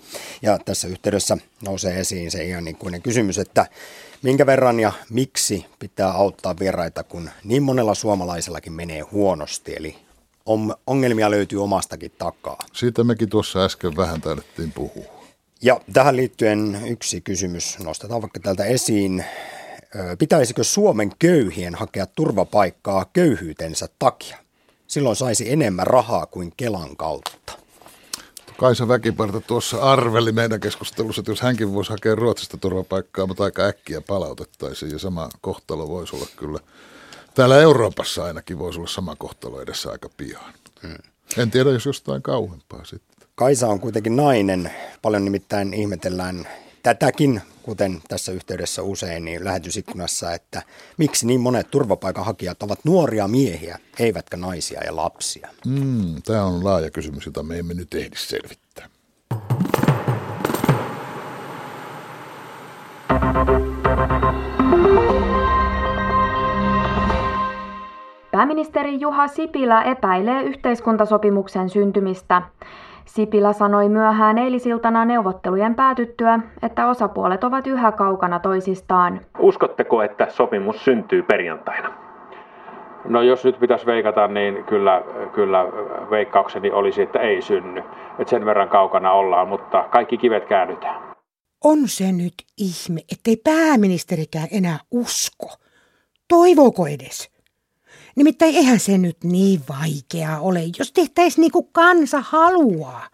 [0.41, 3.65] Ja tässä yhteydessä nousee esiin se ihan niin kuin kysymys, että
[4.21, 9.95] minkä verran ja miksi pitää auttaa vieraita, kun niin monella suomalaisellakin menee huonosti, eli
[10.87, 12.59] ongelmia löytyy omastakin takaa.
[12.73, 15.25] Siitä mekin tuossa äsken vähän taidettiin puhua.
[15.61, 19.25] Ja tähän liittyen yksi kysymys nostetaan vaikka täältä esiin.
[20.19, 24.37] Pitäisikö Suomen köyhien hakea turvapaikkaa köyhyytensä takia?
[24.87, 27.53] Silloin saisi enemmän rahaa kuin Kelan kautta.
[28.57, 33.65] Kaisa Väkiparta tuossa arveli meidän keskustelussa, että jos hänkin voisi hakea Ruotsista turvapaikkaa, mutta aika
[33.65, 36.59] äkkiä palautettaisiin ja sama kohtalo voisi olla kyllä.
[37.33, 40.53] Täällä Euroopassa ainakin voisi olla sama kohtalo edessä aika pian.
[40.81, 40.97] Hmm.
[41.37, 43.27] En tiedä, jos jostain kauempaa sitten.
[43.35, 44.71] Kaisa on kuitenkin nainen.
[45.01, 46.47] Paljon nimittäin ihmetellään
[46.85, 50.61] tätäkin, kuten tässä yhteydessä usein, niin lähetysikkunassa, että
[50.97, 55.49] miksi niin monet turvapaikanhakijat ovat nuoria miehiä, eivätkä naisia ja lapsia?
[55.65, 58.89] Mm, tämä on laaja kysymys, jota me emme nyt ehdi selvittää.
[68.31, 72.41] Pääministeri Juha Sipilä epäilee yhteiskuntasopimuksen syntymistä.
[73.05, 79.21] Sipilä sanoi myöhään eilisiltana neuvottelujen päätyttyä, että osapuolet ovat yhä kaukana toisistaan.
[79.39, 81.93] Uskotteko, että sopimus syntyy perjantaina?
[83.05, 85.01] No jos nyt pitäisi veikata, niin kyllä,
[85.33, 85.65] kyllä
[86.09, 87.79] veikkaukseni olisi, että ei synny.
[88.19, 91.15] Että sen verran kaukana ollaan, mutta kaikki kivet käännytään.
[91.63, 95.47] On se nyt ihme, ettei pääministerikään enää usko.
[96.27, 97.34] Toivooko edes?
[98.15, 103.09] Nimittäin eihän se nyt niin vaikeaa ole, jos tehtäisiin niin kuin kansa haluaa.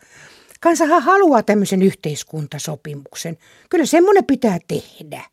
[0.60, 3.38] Kansahan haluaa tämmöisen yhteiskuntasopimuksen.
[3.70, 5.24] Kyllä semmoinen pitää tehdä.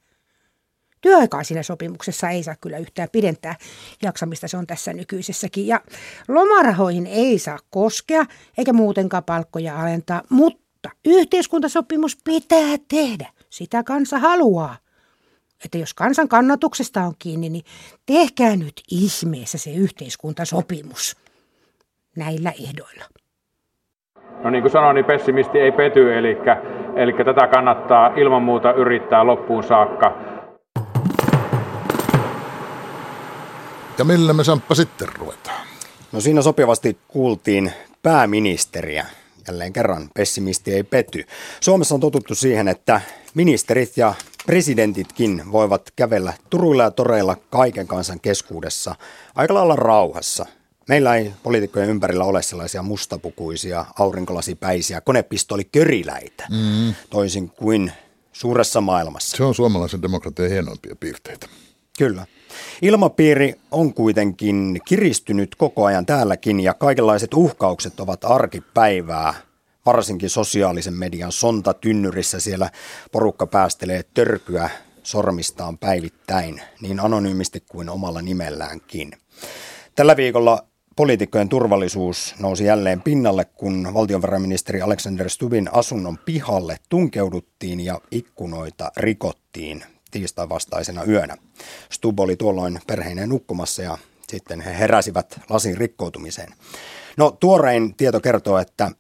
[1.00, 3.56] Työaikaa siinä sopimuksessa ei saa kyllä yhtään pidentää
[4.02, 5.66] jaksamista, se on tässä nykyisessäkin.
[5.66, 5.80] Ja
[6.28, 8.26] lomarahoihin ei saa koskea,
[8.58, 13.32] eikä muutenkaan palkkoja alentaa, mutta yhteiskuntasopimus pitää tehdä.
[13.50, 14.76] Sitä kansa haluaa.
[15.64, 17.64] Että jos kansan kannatuksesta on kiinni, niin
[18.06, 21.16] tehkää nyt ihmeessä se yhteiskuntasopimus
[22.16, 23.04] näillä ehdoilla.
[24.44, 26.36] No niin kuin sanoin, niin pessimisti ei pety, eli,
[26.96, 30.18] eli tätä kannattaa ilman muuta yrittää loppuun saakka.
[33.98, 35.66] Ja millä me Samppa sitten ruvetaan?
[36.12, 39.06] No siinä sopivasti kuultiin pääministeriä.
[39.48, 41.24] Jälleen kerran pessimisti ei pety.
[41.60, 43.00] Suomessa on totuttu siihen, että
[43.34, 44.14] ministerit ja
[44.48, 48.94] presidentitkin voivat kävellä turuilla ja toreilla kaiken kansan keskuudessa
[49.34, 50.46] aika lailla rauhassa.
[50.88, 56.94] Meillä ei poliitikkojen ympärillä ole sellaisia mustapukuisia, aurinkolasipäisiä konepistoliköriläitä, mm.
[57.10, 57.92] toisin kuin
[58.32, 59.36] suuressa maailmassa.
[59.36, 61.46] Se on suomalaisen demokratian hienoimpia piirteitä.
[61.98, 62.26] Kyllä.
[62.82, 69.47] Ilmapiiri on kuitenkin kiristynyt koko ajan täälläkin ja kaikenlaiset uhkaukset ovat arkipäivää.
[69.88, 72.70] Varsinkin sosiaalisen median sontatynnyrissä siellä
[73.12, 74.70] porukka päästelee törkyä
[75.02, 79.12] sormistaan päivittäin, niin anonyymisti kuin omalla nimelläänkin.
[79.94, 80.64] Tällä viikolla
[80.96, 89.84] poliitikkojen turvallisuus nousi jälleen pinnalle, kun valtiovarainministeri Alexander Stubin asunnon pihalle tunkeuduttiin ja ikkunoita rikottiin
[90.10, 91.36] tiistai vastaisena yönä.
[91.90, 96.54] Stub oli tuolloin perheineen nukkumassa ja sitten he heräsivät lasin rikkoutumiseen.
[97.16, 98.90] No tuorein tieto kertoo, että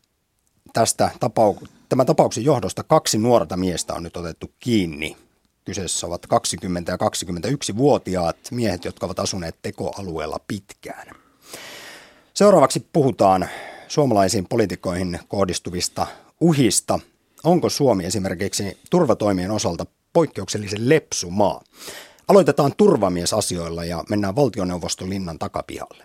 [0.78, 5.16] tästä tapau- tämän tapauksen johdosta kaksi nuorta miestä on nyt otettu kiinni.
[5.64, 11.06] Kyseessä ovat 20 ja 21-vuotiaat miehet, jotka ovat asuneet tekoalueella pitkään.
[12.34, 13.48] Seuraavaksi puhutaan
[13.88, 16.06] suomalaisiin poliitikoihin kohdistuvista
[16.40, 16.98] uhista.
[17.44, 21.62] Onko Suomi esimerkiksi turvatoimien osalta poikkeuksellisen lepsu maa.
[22.28, 26.04] Aloitetaan turvamiesasioilla ja mennään valtioneuvoston linnan takapihalle.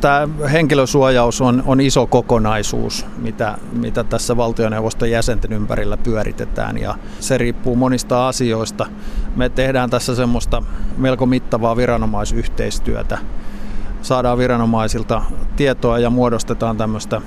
[0.00, 7.38] Tämä henkilösuojaus on, on iso kokonaisuus, mitä, mitä tässä valtioneuvoston jäsenten ympärillä pyöritetään ja se
[7.38, 8.86] riippuu monista asioista.
[9.36, 10.62] Me tehdään tässä semmoista
[10.96, 13.18] melko mittavaa viranomaisyhteistyötä.
[14.02, 15.22] Saadaan viranomaisilta
[15.56, 17.20] tietoa ja muodostetaan tämmöistä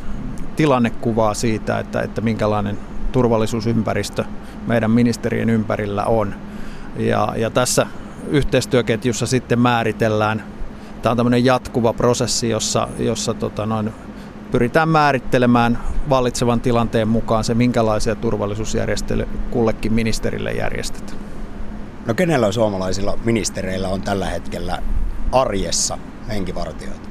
[0.55, 2.77] tilannekuvaa siitä, että, että minkälainen
[3.11, 4.23] turvallisuusympäristö
[4.67, 6.35] meidän ministerien ympärillä on.
[6.97, 7.85] Ja, ja tässä
[8.29, 10.43] yhteistyöketjussa sitten määritellään,
[11.01, 13.93] tämä on tämmöinen jatkuva prosessi, jossa, jossa tota noin,
[14.51, 15.79] pyritään määrittelemään
[16.09, 21.17] vallitsevan tilanteen mukaan se, minkälaisia turvallisuusjärjestelyjä kullekin ministerille järjestetään.
[22.05, 24.81] No kenellä suomalaisilla ministereillä on tällä hetkellä
[25.31, 25.97] arjessa
[26.29, 27.09] henkivartioita?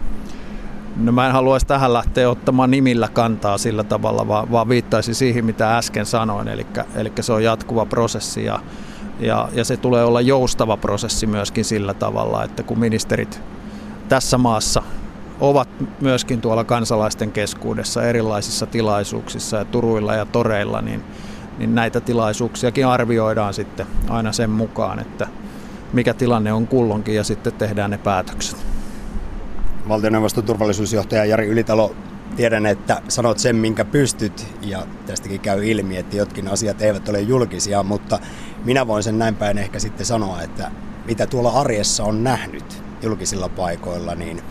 [0.97, 5.45] No mä en haluaisi tähän lähteä ottamaan nimillä kantaa sillä tavalla, vaan, vaan viittaisi siihen,
[5.45, 6.49] mitä äsken sanoin.
[6.49, 8.61] Eli, eli se on jatkuva prosessi ja,
[9.21, 13.43] ja, ja se tulee olla joustava prosessi myöskin sillä tavalla, että kun ministerit
[14.11, 14.83] tässä maassa
[15.41, 15.69] ovat
[16.01, 21.05] myöskin tuolla kansalaisten keskuudessa erilaisissa tilaisuuksissa ja turuilla ja toreilla, niin,
[21.59, 25.29] niin näitä tilaisuuksiakin arvioidaan sitten aina sen mukaan, että
[25.93, 28.57] mikä tilanne on kullonkin ja sitten tehdään ne päätökset.
[29.89, 31.95] Valtioneuvoston turvallisuusjohtaja Jari Ylitalo,
[32.37, 37.21] tiedän, että sanot sen, minkä pystyt, ja tästäkin käy ilmi, että jotkin asiat eivät ole
[37.21, 38.19] julkisia, mutta
[38.65, 40.71] minä voin sen näin päin ehkä sitten sanoa, että
[41.05, 44.43] mitä tuolla arjessa on nähnyt julkisilla paikoilla, niin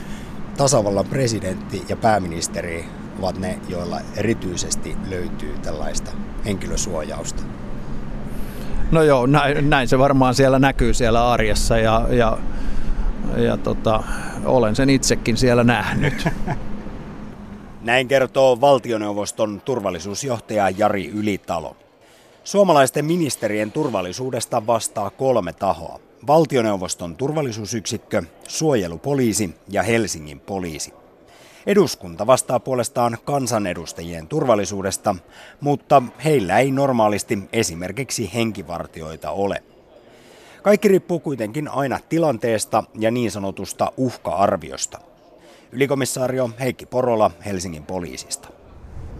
[0.58, 2.86] tasavallan presidentti ja pääministeri
[3.20, 6.12] ovat ne, joilla erityisesti löytyy tällaista
[6.45, 7.43] henkilösuojausta.
[8.91, 12.38] No joo, näin, näin se varmaan siellä näkyy siellä arjessa ja, ja
[13.38, 14.04] ja tota,
[14.45, 16.28] olen sen itsekin siellä nähnyt.
[17.82, 21.76] Näin kertoo valtioneuvoston turvallisuusjohtaja Jari Ylitalo.
[22.43, 26.00] Suomalaisten ministerien turvallisuudesta vastaa kolme tahoa.
[26.28, 30.93] Valtioneuvoston turvallisuusyksikkö, suojelupoliisi ja Helsingin poliisi.
[31.65, 35.15] Eduskunta vastaa puolestaan kansanedustajien turvallisuudesta,
[35.61, 39.63] mutta heillä ei normaalisti esimerkiksi henkivartioita ole.
[40.63, 44.99] Kaikki riippuu kuitenkin aina tilanteesta ja niin sanotusta uhka-arviosta.
[45.72, 48.49] Ylikomissaario Heikki Porola Helsingin poliisista.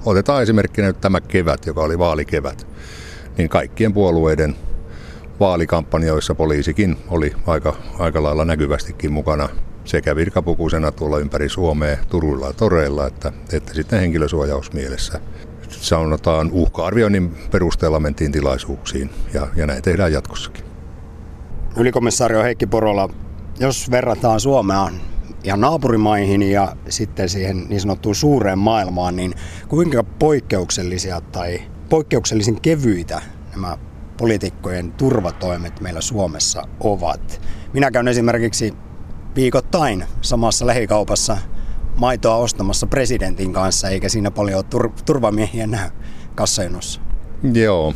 [0.06, 2.68] Otetaan esimerkkinä nyt tämä kevät, joka oli vaalikevät.
[3.38, 4.56] Niin kaikkien puolueiden
[5.40, 9.50] vaalikampanjoissa poliisikin oli aika, aika lailla näkyvästikin mukana
[9.86, 15.20] sekä virkapukuisena tuolla ympäri Suomea Turuilla ja Toreilla, että, että sitten henkilösuojausmielessä.
[15.70, 20.66] Sanotaan uhka-arvioinnin perusteella mentiin tilaisuuksiin ja, ja näin tehdään jatkossakin.
[21.78, 23.10] Ylikomissaario Heikki Porola,
[23.60, 24.90] jos verrataan Suomea
[25.44, 29.34] ja naapurimaihin ja sitten siihen niin sanottuun suureen maailmaan, niin
[29.68, 33.22] kuinka poikkeuksellisia tai poikkeuksellisen kevyitä
[33.52, 33.78] nämä
[34.20, 37.42] poliitikkojen turvatoimet meillä Suomessa ovat?
[37.74, 38.74] Minä käyn esimerkiksi
[39.36, 41.38] viikoittain samassa lähikaupassa
[41.96, 45.90] maitoa ostamassa presidentin kanssa, eikä siinä paljon tur- turvamiehiä näy
[46.36, 47.02] kassajonossa.
[47.54, 47.94] Joo.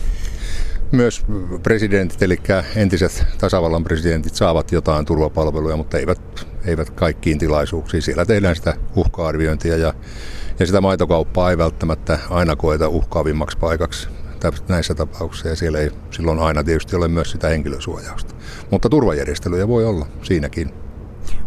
[0.92, 1.26] Myös
[1.64, 2.38] presidentit, eli
[2.76, 8.04] entiset tasavallan presidentit saavat jotain turvapalveluja, mutta eivät, eivät kaikkiin tilaisuuksiin.
[8.04, 9.94] Siellä tehdään sitä uhka-arviointia ja,
[10.60, 14.08] ja sitä maitokauppaa ei välttämättä aina koeta uhkaavimmaksi paikaksi
[14.68, 18.36] näissä tapauksissa ja siellä ei silloin aina tietysti ole myös sitä henkilösuojausta.
[18.72, 20.74] Mutta turvajärjestelyjä voi olla siinäkin.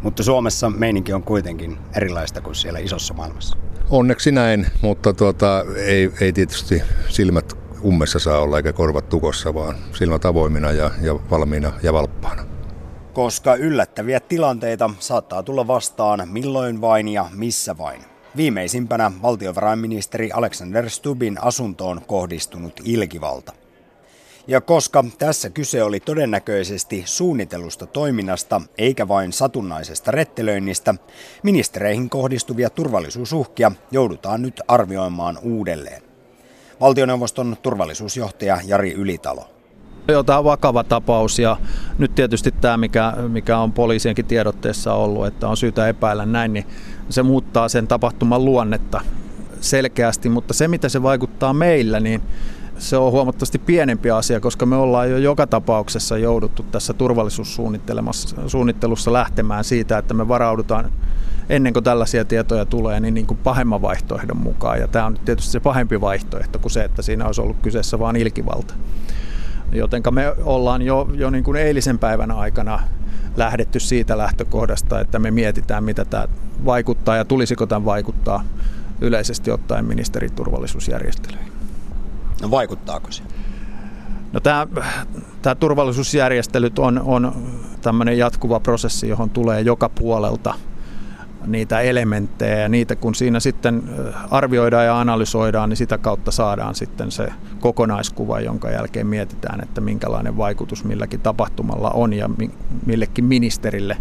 [0.03, 3.57] Mutta Suomessa meininki on kuitenkin erilaista kuin siellä isossa maailmassa.
[3.91, 7.53] Onneksi näin, mutta tuota, ei, ei tietysti silmät
[7.85, 12.47] ummessa saa olla eikä korvat tukossa, vaan silmät avoimina ja, ja valmiina ja valppaana.
[13.13, 18.16] Koska yllättäviä tilanteita saattaa tulla vastaan milloin vain ja missä vain.
[18.37, 23.53] Viimeisimpänä valtiovarainministeri Alexander Stubin asuntoon kohdistunut ilkivalta.
[24.47, 30.95] Ja koska tässä kyse oli todennäköisesti suunnitellusta toiminnasta eikä vain satunnaisesta rettelöinnistä,
[31.43, 36.03] ministereihin kohdistuvia turvallisuusuhkia joudutaan nyt arvioimaan uudelleen.
[36.81, 39.56] Valtioneuvoston turvallisuusjohtaja Jari Ylitalo.
[40.09, 41.57] Joo, tämä on vakava tapaus ja
[41.99, 46.67] nyt tietysti tämä, mikä, mikä on poliisienkin tiedotteessa ollut, että on syytä epäillä näin, niin
[47.09, 49.01] se muuttaa sen tapahtuman luonnetta
[49.61, 52.23] selkeästi, mutta se mitä se vaikuttaa meillä, niin
[52.79, 59.65] se on huomattavasti pienempi asia, koska me ollaan jo joka tapauksessa jouduttu tässä turvallisuussuunnittelussa lähtemään
[59.65, 60.93] siitä, että me varaudutaan
[61.49, 64.81] ennen kuin tällaisia tietoja tulee, niin, niin kuin pahemman vaihtoehdon mukaan.
[64.81, 68.17] Ja tämä on tietysti se pahempi vaihtoehto kuin se, että siinä olisi ollut kyseessä vain
[68.17, 68.75] ilkivalta.
[69.73, 72.81] Jotenka me ollaan jo, jo niin kuin eilisen päivän aikana
[73.37, 76.29] lähdetty siitä lähtökohdasta, että me mietitään, mitä tämä
[76.65, 78.45] vaikuttaa ja tulisiko tämän vaikuttaa
[79.01, 81.53] yleisesti ottaen ministeriturvallisuusjärjestelyihin.
[82.43, 83.23] No vaikuttaako se?
[84.33, 84.67] No tämä,
[85.43, 87.33] tämä turvallisuusjärjestelyt on, on
[87.81, 90.55] tämmöinen jatkuva prosessi, johon tulee joka puolelta
[91.47, 93.83] niitä elementtejä ja niitä kun siinä sitten
[94.31, 97.29] arvioidaan ja analysoidaan, niin sitä kautta saadaan sitten se
[97.61, 102.31] kokonaiskuva, jonka jälkeen mietitään, että minkälainen vaikutus milläkin tapahtumalla on ja
[102.87, 103.97] millekin ministerille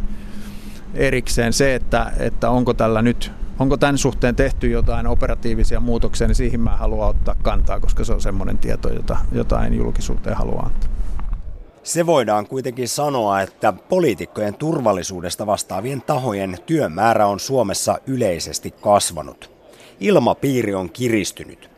[0.94, 1.54] erikseen.
[1.54, 6.62] Se, että, että onko tällä nyt Onko tämän suhteen tehty jotain operatiivisia muutoksia, niin siihen
[6.62, 10.95] mä haluan ottaa kantaa, koska se on semmoinen tieto, jota, jota en julkisuuteen halua antaa.
[11.86, 19.52] Se voidaan kuitenkin sanoa, että poliitikkojen turvallisuudesta vastaavien tahojen työmäärä on Suomessa yleisesti kasvanut.
[20.00, 21.70] Ilmapiiri on kiristynyt.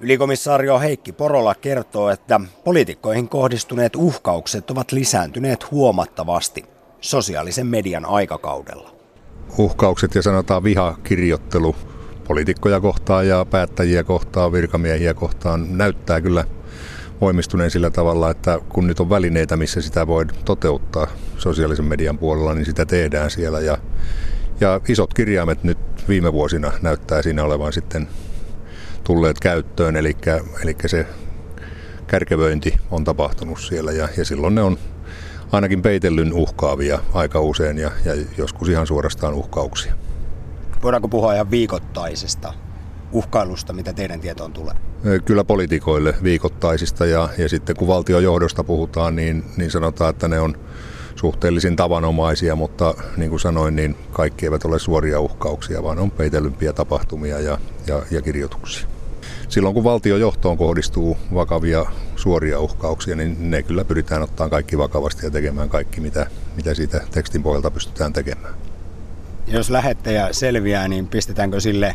[0.00, 6.64] Ylikomissaario Heikki Porola kertoo, että poliitikkoihin kohdistuneet uhkaukset ovat lisääntyneet huomattavasti
[7.00, 8.94] sosiaalisen median aikakaudella
[9.58, 11.76] uhkaukset ja sanotaan vihakirjoittelu
[12.28, 16.44] poliitikkoja kohtaan ja päättäjiä kohtaan, virkamiehiä kohtaan näyttää kyllä
[17.20, 21.06] voimistuneen sillä tavalla, että kun nyt on välineitä, missä sitä voi toteuttaa
[21.38, 23.60] sosiaalisen median puolella, niin sitä tehdään siellä.
[23.60, 23.78] Ja,
[24.60, 28.08] ja isot kirjaimet nyt viime vuosina näyttää siinä olevan sitten
[29.04, 30.16] tulleet käyttöön, eli,
[30.62, 31.06] eli se
[32.06, 34.78] kärkevöinti on tapahtunut siellä ja, ja silloin ne on
[35.52, 39.94] ainakin peitellyn uhkaavia aika usein ja, ja joskus ihan suorastaan uhkauksia.
[40.82, 42.54] Voidaanko puhua ihan viikoittaisesta
[43.14, 44.74] uhkailusta, mitä teidän tietoon tulee?
[45.24, 50.56] Kyllä poliitikoille viikoittaisista ja, ja sitten kun valtiojohdosta puhutaan, niin, niin sanotaan, että ne on
[51.16, 56.72] suhteellisen tavanomaisia, mutta niin kuin sanoin, niin kaikki eivät ole suoria uhkauksia, vaan on peitellympiä
[56.72, 58.86] tapahtumia ja, ja, ja kirjoituksia
[59.48, 61.86] silloin kun valtiojohtoon kohdistuu vakavia
[62.16, 67.00] suoria uhkauksia, niin ne kyllä pyritään ottaa kaikki vakavasti ja tekemään kaikki, mitä, mitä siitä
[67.10, 68.54] tekstin pohjalta pystytään tekemään.
[69.46, 71.94] Jos lähettäjä selviää, niin pistetäänkö sille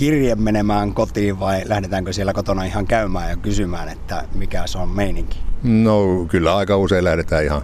[0.00, 4.88] kirje menemään kotiin vai lähdetäänkö siellä kotona ihan käymään ja kysymään, että mikä se on
[4.88, 5.38] meininki?
[5.62, 7.62] No kyllä aika usein lähdetään ihan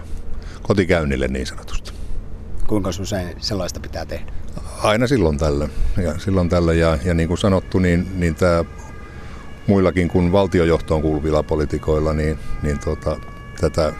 [0.61, 1.91] kotikäynnille niin sanotusti.
[2.67, 4.31] Kuinka usein sellaista pitää tehdä?
[4.83, 5.71] Aina silloin tällöin.
[6.03, 8.65] Ja, silloin tällöin ja, ja niin kuin sanottu, niin, niin tämä
[9.67, 13.19] muillakin kuin valtiojohtoon kuuluvilla poliitikoilla, niin, niin tota,
[13.61, 13.93] tätä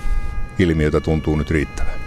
[0.60, 2.07] ilmiötä tuntuu nyt riittävän.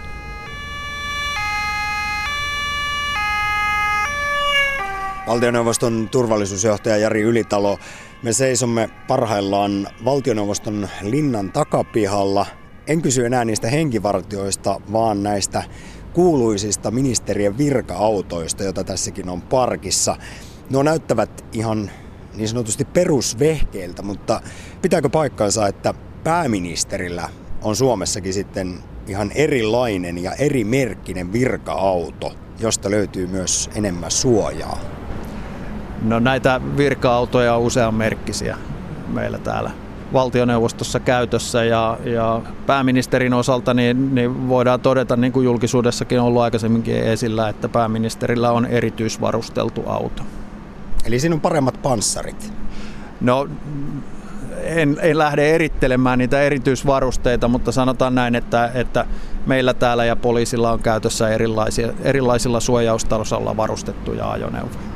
[5.27, 7.79] Valtioneuvoston turvallisuusjohtaja Jari Ylitalo,
[8.23, 12.45] me seisomme parhaillaan valtioneuvoston linnan takapihalla.
[12.87, 15.63] En kysy enää niistä henkivartioista, vaan näistä
[16.13, 20.15] kuuluisista ministerien virka-autoista, joita tässäkin on parkissa.
[20.69, 21.91] Nuo näyttävät ihan
[22.33, 24.41] niin sanotusti perusvehkeiltä, mutta
[24.81, 25.93] pitääkö paikkaansa, että
[26.23, 27.29] pääministerillä
[27.61, 35.00] on Suomessakin sitten ihan erilainen ja eri merkkinen virka-auto, josta löytyy myös enemmän suojaa?
[36.01, 38.57] No näitä virka-autoja on usean merkkisiä
[39.07, 39.71] meillä täällä
[40.13, 46.41] valtioneuvostossa käytössä ja, ja pääministerin osalta niin, niin voidaan todeta, niin kuin julkisuudessakin on ollut
[46.41, 50.23] aikaisemminkin esillä, että pääministerillä on erityisvarusteltu auto.
[51.05, 52.53] Eli siinä on paremmat panssarit?
[53.21, 53.47] No
[54.63, 59.05] en, en lähde erittelemään niitä erityisvarusteita, mutta sanotaan näin, että, että
[59.45, 64.90] meillä täällä ja poliisilla on käytössä erilaisia, erilaisilla suojaustasalla varustettuja ajoneuvoja.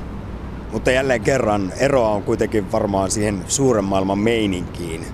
[0.75, 5.05] Mutta jälleen kerran eroa on kuitenkin varmaan siihen suuren maailman meininkiin.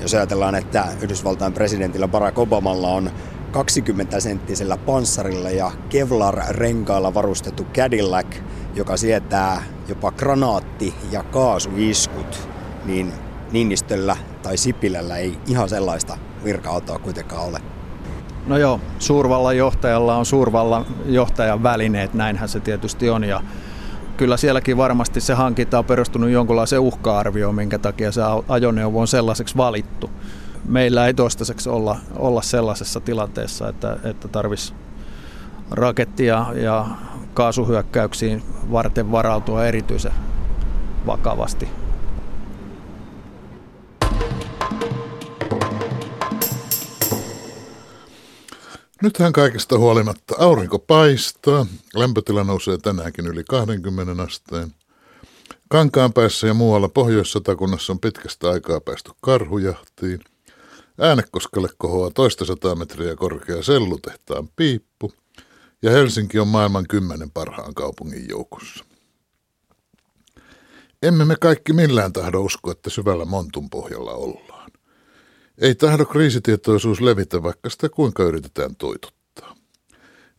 [0.00, 3.10] Jos ajatellaan, että Yhdysvaltain presidentillä Barack Obamalla on
[3.52, 8.26] 20-senttisellä panssarilla ja Kevlar-renkailla varustettu Cadillac,
[8.74, 12.48] joka sietää jopa granaatti- ja kaasuiskut,
[12.84, 13.12] niin
[13.52, 17.60] Niinistöllä tai Sipilällä ei ihan sellaista virka-autoa kuitenkaan ole.
[18.46, 23.24] No joo, suurvallan johtajalla on suurvallan johtajan välineet, näinhän se tietysti on.
[23.24, 23.40] Ja
[24.20, 29.56] kyllä sielläkin varmasti se hankinta on perustunut jonkunlaiseen uhka-arvioon, minkä takia se ajoneuvo on sellaiseksi
[29.56, 30.10] valittu.
[30.64, 34.74] Meillä ei toistaiseksi olla, olla sellaisessa tilanteessa, että, että tarvitsisi
[35.70, 36.86] rakettia ja
[37.34, 38.42] kaasuhyökkäyksiin
[38.72, 40.12] varten varautua erityisen
[41.06, 41.68] vakavasti.
[49.02, 51.66] Nythän kaikesta huolimatta aurinko paistaa.
[51.94, 54.74] Lämpötila nousee tänäänkin yli 20 asteen.
[55.68, 60.20] Kankaanpäässä ja muualla Pohjois-Satakunnassa on pitkästä aikaa päästy karhujahtiin.
[60.98, 65.12] Äänekoskelle kohoaa toista sataa metriä korkea sellutehtaan piippu.
[65.82, 68.84] Ja Helsinki on maailman kymmenen parhaan kaupungin joukossa.
[71.02, 74.59] Emme me kaikki millään tahdo uskoa, että syvällä montun pohjalla ollaan.
[75.60, 79.54] Ei tahdo kriisitietoisuus levitä, vaikka sitä kuinka yritetään toitottaa.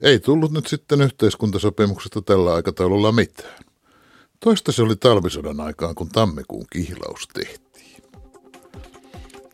[0.01, 3.63] Ei tullut nyt sitten yhteiskuntasopimuksesta tällä aikataululla mitään.
[4.39, 8.03] Toista se oli talvisodan aikaan, kun tammikuun kihlaus tehtiin.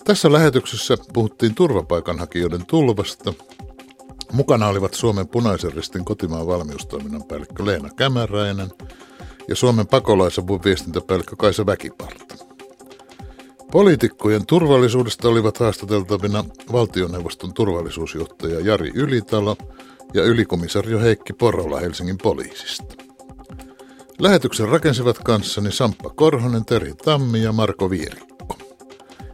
[0.06, 3.34] Tässä lähetyksessä puhuttiin turvapaikanhakijoiden tulvasta.
[4.32, 8.70] Mukana olivat Suomen punaisen ristin kotimaan valmiustoiminnan päällikkö Leena Kämäräinen
[9.48, 12.47] ja Suomen pakolaisavun viestintäpäällikkö Kaisa Väkiparta.
[13.72, 19.58] Poliitikkojen turvallisuudesta olivat haastateltavina valtioneuvoston turvallisuusjohtaja Jari Ylitalo
[20.14, 22.96] ja ylikomisario Heikki Porola Helsingin poliisista.
[24.20, 28.58] Lähetyksen rakensivat kanssani Samppa Korhonen, Terhi Tammi ja Marko Vierikko.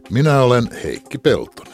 [0.09, 1.72] Minä olen Heikki Pelto.